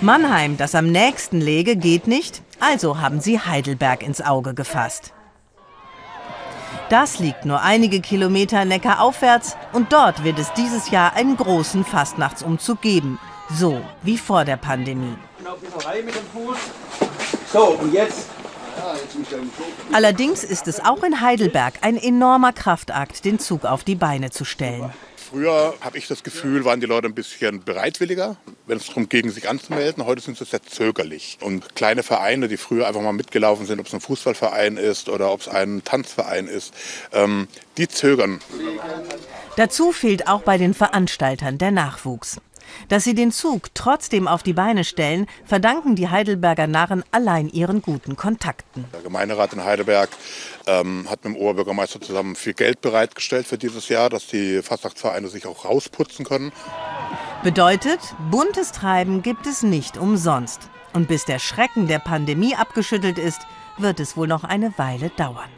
Mannheim, 0.00 0.56
das 0.56 0.74
am 0.74 0.86
nächsten 0.86 1.40
läge, 1.40 1.76
geht 1.76 2.06
nicht, 2.06 2.42
also 2.60 3.00
haben 3.00 3.20
sie 3.20 3.40
Heidelberg 3.40 4.02
ins 4.02 4.22
Auge 4.22 4.54
gefasst. 4.54 5.12
Das 6.88 7.18
liegt 7.18 7.44
nur 7.44 7.62
einige 7.62 8.00
Kilometer 8.00 8.64
Neckar 8.64 9.00
aufwärts 9.00 9.56
und 9.72 9.92
dort 9.92 10.22
wird 10.24 10.38
es 10.38 10.52
dieses 10.52 10.90
Jahr 10.90 11.14
einen 11.14 11.36
großen 11.36 11.84
Fastnachtsumzug 11.84 12.80
geben, 12.80 13.18
so 13.50 13.80
wie 14.02 14.18
vor 14.18 14.44
der 14.44 14.56
Pandemie. 14.56 15.16
So, 17.52 17.64
und 17.64 17.92
jetzt 17.92 18.28
Allerdings 19.92 20.44
ist 20.44 20.68
es 20.68 20.80
auch 20.80 21.02
in 21.02 21.20
Heidelberg 21.20 21.74
ein 21.82 21.96
enormer 21.96 22.52
Kraftakt, 22.52 23.24
den 23.24 23.38
Zug 23.38 23.64
auf 23.64 23.84
die 23.84 23.94
Beine 23.94 24.30
zu 24.30 24.44
stellen. 24.44 24.90
Früher 25.30 25.74
habe 25.80 25.98
ich 25.98 26.06
das 26.06 26.22
Gefühl, 26.22 26.64
waren 26.64 26.78
die 26.78 26.86
Leute 26.86 27.08
ein 27.08 27.14
bisschen 27.14 27.64
bereitwilliger, 27.64 28.36
wenn 28.66 28.76
es 28.78 28.86
darum 28.86 29.08
ging, 29.08 29.28
sich 29.30 29.48
anzumelden. 29.48 30.06
Heute 30.06 30.20
sind 30.20 30.38
sie 30.38 30.44
sehr 30.44 30.62
zögerlich. 30.62 31.38
Und 31.40 31.74
kleine 31.74 32.04
Vereine, 32.04 32.46
die 32.46 32.56
früher 32.56 32.86
einfach 32.86 33.02
mal 33.02 33.12
mitgelaufen 33.12 33.66
sind, 33.66 33.80
ob 33.80 33.86
es 33.86 33.94
ein 33.94 34.00
Fußballverein 34.00 34.76
ist 34.76 35.08
oder 35.08 35.32
ob 35.32 35.40
es 35.40 35.48
ein 35.48 35.82
Tanzverein 35.84 36.46
ist, 36.46 36.72
ähm, 37.12 37.48
die 37.76 37.88
zögern. 37.88 38.40
Dazu 39.56 39.90
fehlt 39.90 40.28
auch 40.28 40.42
bei 40.42 40.58
den 40.58 40.74
Veranstaltern 40.74 41.58
der 41.58 41.72
Nachwuchs. 41.72 42.40
Dass 42.88 43.04
sie 43.04 43.14
den 43.14 43.32
Zug 43.32 43.74
trotzdem 43.74 44.28
auf 44.28 44.42
die 44.42 44.52
Beine 44.52 44.84
stellen, 44.84 45.26
verdanken 45.44 45.96
die 45.96 46.08
Heidelberger 46.08 46.66
Narren 46.66 47.04
allein 47.10 47.48
ihren 47.48 47.82
guten 47.82 48.16
Kontakten. 48.16 48.84
Der 48.92 49.02
Gemeinderat 49.02 49.52
in 49.52 49.64
Heidelberg 49.64 50.10
ähm, 50.66 51.06
hat 51.08 51.24
mit 51.24 51.34
dem 51.34 51.36
Oberbürgermeister 51.36 52.00
zusammen 52.00 52.36
viel 52.36 52.54
Geld 52.54 52.80
bereitgestellt 52.80 53.46
für 53.46 53.58
dieses 53.58 53.88
Jahr, 53.88 54.10
dass 54.10 54.26
die 54.26 54.62
Fastnachtsvereine 54.62 55.28
sich 55.28 55.46
auch 55.46 55.64
rausputzen 55.64 56.24
können. 56.24 56.52
Bedeutet, 57.42 58.00
buntes 58.30 58.72
Treiben 58.72 59.22
gibt 59.22 59.46
es 59.46 59.62
nicht 59.62 59.96
umsonst. 59.96 60.68
Und 60.92 61.08
bis 61.08 61.24
der 61.26 61.38
Schrecken 61.38 61.88
der 61.88 61.98
Pandemie 61.98 62.54
abgeschüttelt 62.54 63.18
ist, 63.18 63.40
wird 63.78 64.00
es 64.00 64.16
wohl 64.16 64.26
noch 64.26 64.44
eine 64.44 64.76
Weile 64.78 65.10
dauern. 65.10 65.50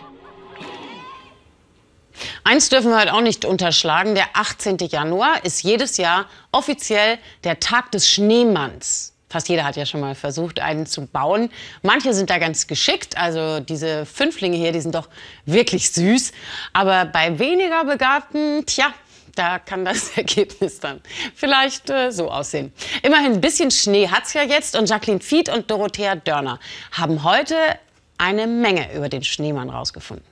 Eins 2.45 2.69
dürfen 2.69 2.91
wir 2.91 2.99
halt 2.99 3.11
auch 3.11 3.21
nicht 3.21 3.45
unterschlagen. 3.45 4.15
Der 4.15 4.29
18. 4.35 4.79
Januar 4.79 5.45
ist 5.45 5.63
jedes 5.63 5.97
Jahr 5.97 6.27
offiziell 6.53 7.19
der 7.45 7.61
Tag 7.61 7.93
des 7.93 8.09
Schneemanns. 8.09 9.13
Fast 9.31 9.49
jeder 9.51 9.65
hat 9.65 9.77
ja 9.77 9.85
schon 9.85 10.01
mal 10.01 10.15
versucht, 10.15 10.59
einen 10.61 10.87
zu 10.87 11.07
bauen. 11.07 11.51
Manche 11.83 12.15
sind 12.15 12.31
da 12.31 12.39
ganz 12.39 12.67
geschickt. 12.67 13.19
Also 13.19 13.61
diese 13.61 14.07
Fünflinge 14.07 14.57
hier, 14.57 14.73
die 14.73 14.81
sind 14.81 14.95
doch 14.95 15.09
wirklich 15.45 15.93
süß. 15.93 16.33
Aber 16.73 17.05
bei 17.05 17.39
weniger 17.39 17.85
Begabten, 17.85 18.65
tja, 18.65 18.87
da 19.35 19.59
kann 19.59 19.85
das 19.85 20.11
Ergebnis 20.17 20.81
dann 20.81 21.01
vielleicht 21.35 21.91
äh, 21.91 22.11
so 22.11 22.31
aussehen. 22.31 22.73
Immerhin 23.03 23.35
ein 23.35 23.41
bisschen 23.41 23.71
Schnee 23.71 24.09
hat's 24.09 24.33
ja 24.33 24.43
jetzt 24.43 24.77
und 24.77 24.89
Jacqueline 24.89 25.21
Fied 25.21 25.51
und 25.51 25.71
Dorothea 25.71 26.17
Dörner 26.17 26.59
haben 26.93 27.23
heute 27.23 27.55
eine 28.17 28.47
Menge 28.47 28.95
über 28.95 29.09
den 29.09 29.23
Schneemann 29.23 29.69
rausgefunden. 29.69 30.25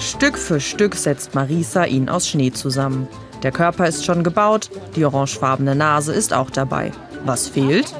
Stück 0.00 0.38
für 0.38 0.60
Stück 0.60 0.94
setzt 0.94 1.34
Marisa 1.34 1.84
ihn 1.84 2.08
aus 2.08 2.26
Schnee 2.26 2.50
zusammen. 2.52 3.06
Der 3.42 3.52
Körper 3.52 3.86
ist 3.86 4.04
schon 4.04 4.24
gebaut, 4.24 4.70
die 4.96 5.04
orangefarbene 5.04 5.74
Nase 5.74 6.14
ist 6.14 6.32
auch 6.32 6.50
dabei. 6.50 6.92
Was 7.24 7.48
fehlt? 7.48 7.94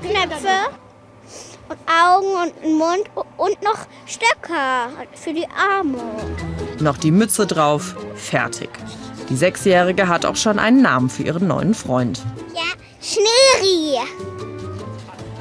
Knöpfe 0.00 0.70
und 1.68 1.78
Augen 1.88 2.50
und 2.62 2.78
Mund 2.78 3.04
und 3.36 3.62
noch 3.62 3.86
Stöcker 4.06 4.90
für 5.14 5.32
die 5.32 5.46
Arme. 5.48 5.98
Noch 6.78 6.96
die 6.96 7.10
Mütze 7.10 7.46
drauf, 7.46 7.96
fertig. 8.14 8.70
Die 9.28 9.36
Sechsjährige 9.36 10.08
hat 10.08 10.24
auch 10.24 10.36
schon 10.36 10.58
einen 10.58 10.82
Namen 10.82 11.10
für 11.10 11.24
ihren 11.24 11.48
neuen 11.48 11.74
Freund. 11.74 12.22
Ja, 12.54 12.62
Schneeri. 13.02 13.98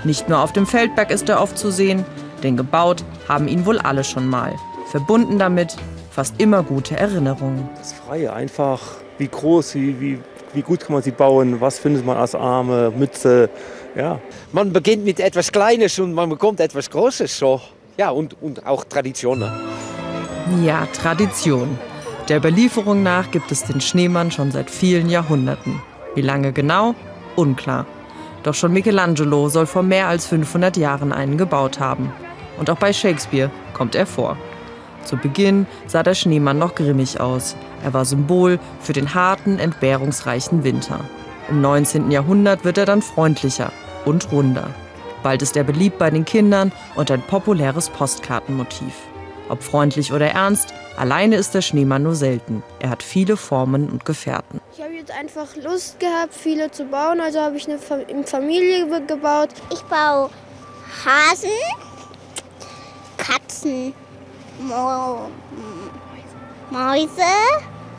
Nicht 0.04 0.30
nur 0.30 0.40
auf 0.40 0.54
dem 0.54 0.66
Feldberg 0.66 1.12
ist 1.12 1.30
er 1.30 1.42
oft 1.42 1.58
zu 1.58 1.72
sehen, 1.72 2.06
denn 2.42 2.58
gebaut 2.58 3.04
haben 3.28 3.48
ihn 3.48 3.66
wohl 3.66 3.80
alle 3.80 4.04
schon 4.04 4.28
mal. 4.28 4.56
Verbunden 4.90 5.38
damit 5.38 5.76
fast 6.10 6.42
immer 6.42 6.64
gute 6.64 6.98
Erinnerungen. 6.98 7.70
Das 7.78 7.94
Freie 7.94 8.34
einfach, 8.34 8.82
wie 9.20 9.28
groß, 9.28 9.76
wie, 9.76 10.02
wie, 10.02 10.20
wie 10.54 10.62
gut 10.64 10.80
kann 10.80 10.94
man 10.94 11.04
sie 11.04 11.12
bauen, 11.12 11.62
was 11.62 11.78
findet 11.78 12.04
man 12.04 12.18
als 12.18 12.34
Arme, 12.34 12.92
Mütze, 12.98 13.50
ja. 13.96 14.20
Man 14.52 14.74
beginnt 14.74 15.06
mit 15.06 15.20
etwas 15.20 15.52
Kleines 15.52 16.00
und 16.00 16.14
man 16.14 16.28
bekommt 16.30 16.60
etwas 16.60 16.90
Großes, 16.90 17.38
so. 17.38 17.62
Ja, 17.98 18.10
und, 18.10 18.36
und 18.42 18.66
auch 18.66 18.84
Tradition. 18.84 19.40
Ne? 19.40 19.52
Ja, 20.64 20.88
Tradition. 20.88 21.78
Der 22.28 22.38
Überlieferung 22.38 23.04
nach 23.04 23.30
gibt 23.30 23.52
es 23.52 23.64
den 23.64 23.82
Schneemann 23.82 24.32
schon 24.32 24.52
seit 24.52 24.72
vielen 24.72 25.10
Jahrhunderten. 25.10 25.82
Wie 26.16 26.22
lange 26.22 26.52
genau? 26.52 26.96
Unklar. 27.36 27.86
Doch 28.42 28.56
schon 28.56 28.74
Michelangelo 28.74 29.50
soll 29.50 29.68
vor 29.68 29.84
mehr 29.84 30.08
als 30.08 30.26
500 30.26 30.78
Jahren 30.78 31.12
einen 31.12 31.38
gebaut 31.38 31.80
haben. 31.80 32.12
Und 32.58 32.70
auch 32.72 32.78
bei 32.78 32.92
Shakespeare 32.92 33.52
kommt 33.74 33.94
er 33.94 34.08
vor. 34.08 34.36
Zu 35.10 35.18
Beginn 35.18 35.66
sah 35.88 36.04
der 36.04 36.14
Schneemann 36.14 36.60
noch 36.60 36.76
grimmig 36.76 37.20
aus. 37.20 37.56
Er 37.84 37.96
war 37.96 38.06
Symbol 38.06 38.60
für 38.80 38.94
den 38.94 39.16
harten, 39.16 39.58
entbehrungsreichen 39.58 40.64
Winter. 40.64 41.00
Im 41.50 41.62
19. 41.62 42.12
Jahrhundert 42.12 42.64
wird 42.64 42.78
er 42.78 42.86
dann 42.86 43.02
freundlicher 43.02 43.72
und 44.06 44.32
runder. 44.32 44.70
Bald 45.24 45.42
ist 45.42 45.58
er 45.58 45.64
beliebt 45.64 45.98
bei 45.98 46.12
den 46.12 46.26
Kindern 46.26 46.72
und 46.94 47.10
ein 47.10 47.24
populäres 47.24 47.90
Postkartenmotiv. 47.90 48.94
Ob 49.50 49.64
freundlich 49.64 50.14
oder 50.14 50.28
ernst, 50.28 50.76
alleine 50.96 51.38
ist 51.38 51.56
der 51.56 51.62
Schneemann 51.62 52.04
nur 52.04 52.14
selten. 52.14 52.62
Er 52.80 52.92
hat 52.92 53.02
viele 53.02 53.36
Formen 53.36 53.90
und 53.90 54.06
Gefährten. 54.06 54.62
Ich 54.78 54.84
habe 54.84 54.94
jetzt 54.94 55.12
einfach 55.12 55.56
Lust 55.56 56.00
gehabt, 56.00 56.36
viele 56.36 56.70
zu 56.70 56.86
bauen, 56.86 57.20
also 57.20 57.40
habe 57.40 57.58
ich 57.58 57.68
eine 57.68 57.80
Familie 57.80 58.86
gebaut. 59.08 59.50
Ich 59.74 59.82
baue 59.86 60.30
Hasen, 61.04 61.50
Katzen, 63.18 63.96
Mäuse. 66.72 67.22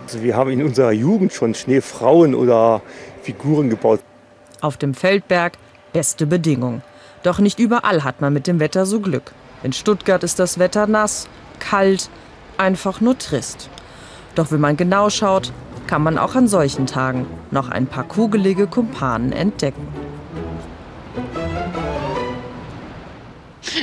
Also 0.04 0.22
wir 0.22 0.36
haben 0.36 0.50
in 0.50 0.62
unserer 0.62 0.92
Jugend 0.92 1.32
schon 1.32 1.54
Schneefrauen 1.54 2.34
oder 2.34 2.82
Figuren 3.22 3.70
gebaut. 3.70 4.00
Auf 4.60 4.76
dem 4.76 4.92
Feldberg 4.94 5.54
beste 5.92 6.26
Bedingungen. 6.26 6.82
Doch 7.22 7.38
nicht 7.38 7.58
überall 7.58 8.04
hat 8.04 8.20
man 8.20 8.32
mit 8.32 8.46
dem 8.46 8.60
Wetter 8.60 8.86
so 8.86 9.00
Glück. 9.00 9.32
In 9.62 9.72
Stuttgart 9.72 10.22
ist 10.22 10.38
das 10.38 10.58
Wetter 10.58 10.86
nass, 10.86 11.28
kalt, 11.58 12.10
einfach 12.56 13.00
nur 13.00 13.18
trist. 13.18 13.68
Doch 14.34 14.50
wenn 14.50 14.60
man 14.60 14.76
genau 14.76 15.10
schaut, 15.10 15.52
kann 15.86 16.02
man 16.02 16.18
auch 16.18 16.34
an 16.34 16.46
solchen 16.46 16.86
Tagen 16.86 17.26
noch 17.50 17.68
ein 17.68 17.86
paar 17.86 18.04
kugelige 18.04 18.66
Kumpanen 18.66 19.32
entdecken. 19.32 19.88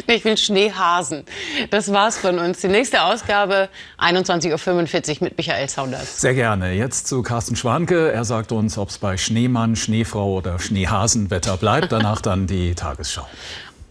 Ich 0.07 0.23
will 0.23 0.37
Schneehasen. 0.37 1.25
Das 1.69 1.91
war's 1.91 2.17
von 2.17 2.39
uns. 2.39 2.61
Die 2.61 2.69
nächste 2.69 3.03
Ausgabe 3.03 3.69
21.45 3.99 5.09
Uhr 5.09 5.17
mit 5.25 5.37
Michael 5.37 5.67
Saunders. 5.67 6.21
Sehr 6.21 6.33
gerne. 6.33 6.71
Jetzt 6.71 7.07
zu 7.07 7.21
Carsten 7.23 7.55
Schwanke. 7.55 8.11
Er 8.11 8.23
sagt 8.23 8.51
uns, 8.51 8.77
ob 8.77 8.89
es 8.89 8.97
bei 8.97 9.17
Schneemann, 9.17 9.75
Schneefrau 9.75 10.35
oder 10.35 10.59
Schneehasenwetter 10.59 11.57
bleibt. 11.57 11.91
Danach 11.91 12.21
dann 12.21 12.47
die 12.47 12.73
Tagesschau. 12.73 13.27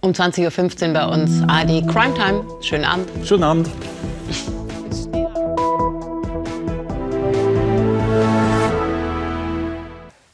Um 0.00 0.12
20.15 0.12 0.88
Uhr 0.88 0.94
bei 0.94 1.06
uns 1.06 1.42
AD 1.48 1.82
Crime 1.86 2.14
Time. 2.14 2.44
Schönen 2.62 2.84
Abend. 2.84 3.08
Schönen 3.26 3.44
Abend. 3.44 3.68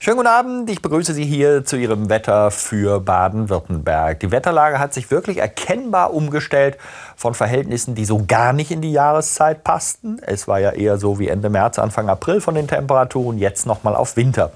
Schönen 0.04 0.16
guten 0.16 0.28
Abend, 0.30 0.68
ich 0.68 0.82
begrüße 0.82 1.14
Sie 1.14 1.24
hier 1.24 1.64
zu 1.64 1.76
Ihrem 1.76 2.08
Wetter 2.08 2.50
für 2.50 2.98
Baden-Württemberg. 2.98 4.18
Die 4.18 4.32
Wetterlage 4.32 4.80
hat 4.80 4.92
sich 4.92 5.12
wirklich 5.12 5.38
erkennbar 5.38 6.12
umgestellt 6.12 6.76
von 7.16 7.34
Verhältnissen, 7.34 7.94
die 7.94 8.04
so 8.04 8.24
gar 8.26 8.52
nicht 8.52 8.70
in 8.70 8.80
die 8.80 8.92
Jahreszeit 8.92 9.64
passten. 9.64 10.18
Es 10.22 10.48
war 10.48 10.60
ja 10.60 10.70
eher 10.70 10.98
so 10.98 11.18
wie 11.18 11.28
Ende 11.28 11.50
März, 11.50 11.78
Anfang 11.78 12.08
April 12.08 12.40
von 12.40 12.54
den 12.54 12.68
Temperaturen, 12.68 13.38
jetzt 13.38 13.66
nochmal 13.66 13.96
auf 13.96 14.16
Winter. 14.16 14.52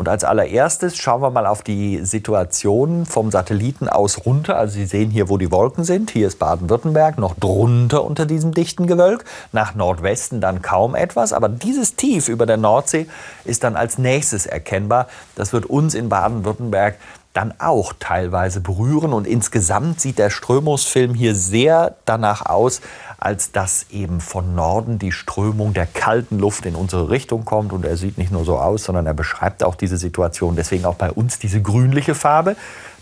Und 0.00 0.08
als 0.08 0.24
allererstes 0.24 0.96
schauen 0.96 1.20
wir 1.20 1.30
mal 1.30 1.46
auf 1.46 1.60
die 1.60 2.06
Situation 2.06 3.04
vom 3.04 3.30
Satelliten 3.30 3.86
aus 3.86 4.24
runter. 4.24 4.56
Also 4.56 4.74
Sie 4.74 4.86
sehen 4.86 5.10
hier, 5.10 5.28
wo 5.28 5.36
die 5.36 5.52
Wolken 5.52 5.84
sind. 5.84 6.10
Hier 6.10 6.26
ist 6.26 6.38
Baden-Württemberg 6.38 7.18
noch 7.18 7.34
drunter 7.38 8.02
unter 8.02 8.24
diesem 8.24 8.54
dichten 8.54 8.86
Gewölk. 8.86 9.26
Nach 9.52 9.74
Nordwesten 9.74 10.40
dann 10.40 10.62
kaum 10.62 10.94
etwas. 10.94 11.34
Aber 11.34 11.50
dieses 11.50 11.96
Tief 11.96 12.28
über 12.28 12.46
der 12.46 12.56
Nordsee 12.56 13.08
ist 13.44 13.62
dann 13.62 13.76
als 13.76 13.98
nächstes 13.98 14.46
erkennbar. 14.46 15.06
Das 15.34 15.52
wird 15.52 15.66
uns 15.66 15.94
in 15.94 16.08
Baden-Württemberg 16.08 16.96
dann 17.32 17.54
auch 17.58 17.92
teilweise 17.98 18.60
berühren. 18.60 19.12
Und 19.12 19.26
insgesamt 19.26 20.00
sieht 20.00 20.18
der 20.18 20.30
Strömungsfilm 20.30 21.14
hier 21.14 21.34
sehr 21.34 21.96
danach 22.04 22.46
aus, 22.46 22.80
als 23.18 23.52
dass 23.52 23.86
eben 23.90 24.20
von 24.20 24.54
Norden 24.54 24.98
die 24.98 25.12
Strömung 25.12 25.72
der 25.72 25.86
kalten 25.86 26.38
Luft 26.38 26.66
in 26.66 26.74
unsere 26.74 27.10
Richtung 27.10 27.44
kommt. 27.44 27.72
Und 27.72 27.84
er 27.84 27.96
sieht 27.96 28.18
nicht 28.18 28.32
nur 28.32 28.44
so 28.44 28.58
aus, 28.58 28.84
sondern 28.84 29.06
er 29.06 29.14
beschreibt 29.14 29.62
auch 29.62 29.74
diese 29.74 29.96
Situation. 29.96 30.56
Deswegen 30.56 30.84
auch 30.84 30.96
bei 30.96 31.10
uns 31.10 31.38
diese 31.38 31.62
grünliche 31.62 32.14
Farbe. 32.14 32.56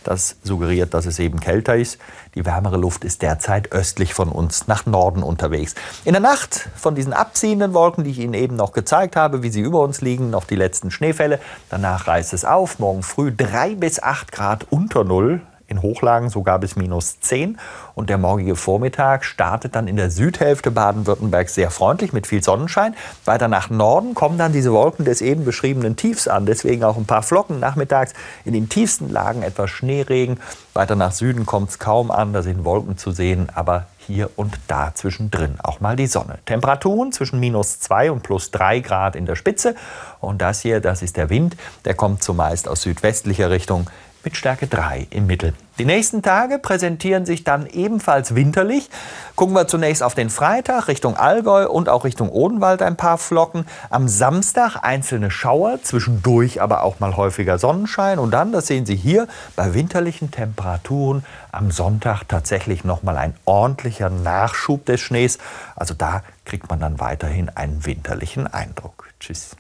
Das 0.09 0.37
suggeriert, 0.43 0.95
dass 0.95 1.05
es 1.05 1.19
eben 1.19 1.39
kälter 1.39 1.77
ist. 1.77 1.99
Die 2.35 2.47
wärmere 2.47 2.79
Luft 2.79 3.05
ist 3.05 3.21
derzeit 3.21 3.73
östlich 3.73 4.15
von 4.15 4.31
uns 4.31 4.67
nach 4.67 4.87
Norden 4.87 5.23
unterwegs. 5.23 5.75
In 6.07 6.15
der 6.15 6.23
Nacht 6.23 6.71
von 6.77 6.95
diesen 6.95 7.13
abziehenden 7.13 7.75
Wolken, 7.75 8.05
die 8.05 8.11
ich 8.13 8.19
Ihnen 8.19 8.33
eben 8.33 8.57
noch 8.57 8.73
gezeigt 8.73 9.17
habe, 9.17 9.43
wie 9.43 9.51
sie 9.51 9.61
über 9.61 9.83
uns 9.83 10.01
liegen, 10.01 10.31
noch 10.31 10.47
die 10.47 10.57
letzten 10.57 10.91
Schneefälle. 10.91 11.41
Danach 11.69 12.07
reißt 12.07 12.33
es 12.33 12.47
auf. 12.47 12.79
Morgen 12.79 13.03
früh 13.03 13.31
drei 13.37 13.75
bis 13.75 14.03
acht 14.03 14.33
Grad 14.33 14.67
unter 14.71 15.05
Null 15.05 15.43
in 15.69 15.83
Hochlagen 15.83 16.31
sogar 16.31 16.59
bis 16.59 16.77
minus 16.77 17.21
10. 17.21 17.59
Und 17.95 18.11
der 18.11 18.19
morgige 18.19 18.57
Vormittag 18.57 19.25
startet 19.25 19.77
dann 19.77 19.87
in 19.87 19.97
der 19.97 20.11
Südhälfte 20.11 20.71
Baden-Württembergs 20.71 21.55
sehr 21.55 21.71
freundlich 21.71 22.13
mit 22.13 22.27
viel 22.27 22.43
Sonnenschein. 22.43 22.95
Weiter 23.25 23.49
nach 23.49 23.71
Norden 23.71 24.15
kommen 24.15 24.39
dann 24.39 24.53
diese 24.53 24.73
Wolken 24.73 25.05
des 25.05 25.21
eben 25.21 25.45
beschriebenen 25.45 25.97
Tiefs 25.97 26.27
an. 26.27 26.47
Deswegen 26.47 26.85
auch 26.85 26.97
ein 26.97 27.05
paar 27.05 27.23
Flocken 27.23 27.61
nachmittags. 27.61 28.15
In 28.45 28.55
den 28.55 28.69
tiefsten 28.69 29.11
Lagen 29.11 29.43
etwas 29.43 29.71
Schneeregen. 29.71 30.41
Weiter 30.73 30.97
nach 30.97 31.13
Süden 31.13 31.45
kommt 31.45 31.71
es 31.71 31.79
kaum 31.79 32.11
an. 32.11 32.33
Da 32.33 32.43
sind 32.43 32.65
Wolken 32.65 32.97
zu 32.97 33.11
sehen. 33.11 33.49
Aber 33.55 33.87
hier 34.09 34.31
und 34.37 34.59
da 34.69 34.93
zwischendrin 34.95 35.57
auch 35.63 35.81
mal 35.81 35.95
die 35.95 36.07
Sonne. 36.07 36.39
Temperaturen 36.47 37.13
zwischen 37.13 37.41
minus 37.41 37.79
2 37.81 38.11
und 38.11 38.23
plus 38.23 38.51
3 38.53 38.81
Grad 38.81 39.17
in 39.17 39.27
der 39.27 39.37
Spitze. 39.37 39.75
Und 40.21 40.41
das 40.41 40.63
hier, 40.63 40.81
das 40.81 41.03
ist 41.03 41.19
der 41.19 41.29
Wind. 41.29 41.57
Der 41.85 41.95
kommt 41.95 42.23
zumeist 42.23 42.69
aus 42.69 42.81
südwestlicher 42.83 43.51
Richtung 43.51 43.87
mit 44.25 44.37
Stärke 44.37 44.67
3 44.67 45.09
im 45.11 45.27
Mittel. 45.27 45.55
Die 45.79 45.85
nächsten 45.85 46.23
Tage 46.23 46.59
präsentieren 46.59 47.25
sich 47.25 47.45
dann 47.45 47.67
ebenfalls 47.67 48.35
winterlich. 48.35 48.91
Gucken 49.37 49.55
wir 49.55 49.69
zunächst 49.69 50.03
auf 50.03 50.15
den 50.15 50.29
Freitag 50.29 50.89
Richtung 50.89 51.17
Allgäu 51.17 51.69
und 51.69 51.89
auch 51.89 52.05
Richtung 52.05 52.31
Odenwald 52.31 52.83
ein 52.83 52.97
paar 52.97 53.17
Flocken. 53.17 53.65
Am 53.89 54.09
Samstag 54.09 54.77
einzelne 54.83 55.31
Schauer, 55.31 55.81
zwischendurch 55.81 56.61
aber 56.61 56.83
auch 56.83 56.99
mal 56.99 57.17
häufiger 57.17 57.59
Sonnenschein. 57.59 58.19
Und 58.19 58.33
dann, 58.33 58.51
das 58.51 58.67
sehen 58.67 58.87
Sie 58.87 58.97
hier, 58.97 59.29
bei 59.55 59.73
winterlichen 59.73 60.33
Temperaturen 60.33 61.25
am 61.53 61.71
Sonntag 61.71 62.25
tatsächlich 62.25 62.83
noch 62.83 63.05
mal 63.05 63.17
ein 63.17 63.35
ordentlicher 63.45 64.11
Nachschub 64.11 64.85
des 64.85 65.01
Schnees. 65.01 65.39
Also 65.77 65.95
da 65.95 66.25
kriegt 66.45 66.69
man 66.69 66.81
dann 66.81 66.99
weiterhin 66.99 67.51
einen 67.51 67.87
winterlichen 67.87 68.49
Eindruck. 68.49 69.09
Tschüss. 69.21 69.57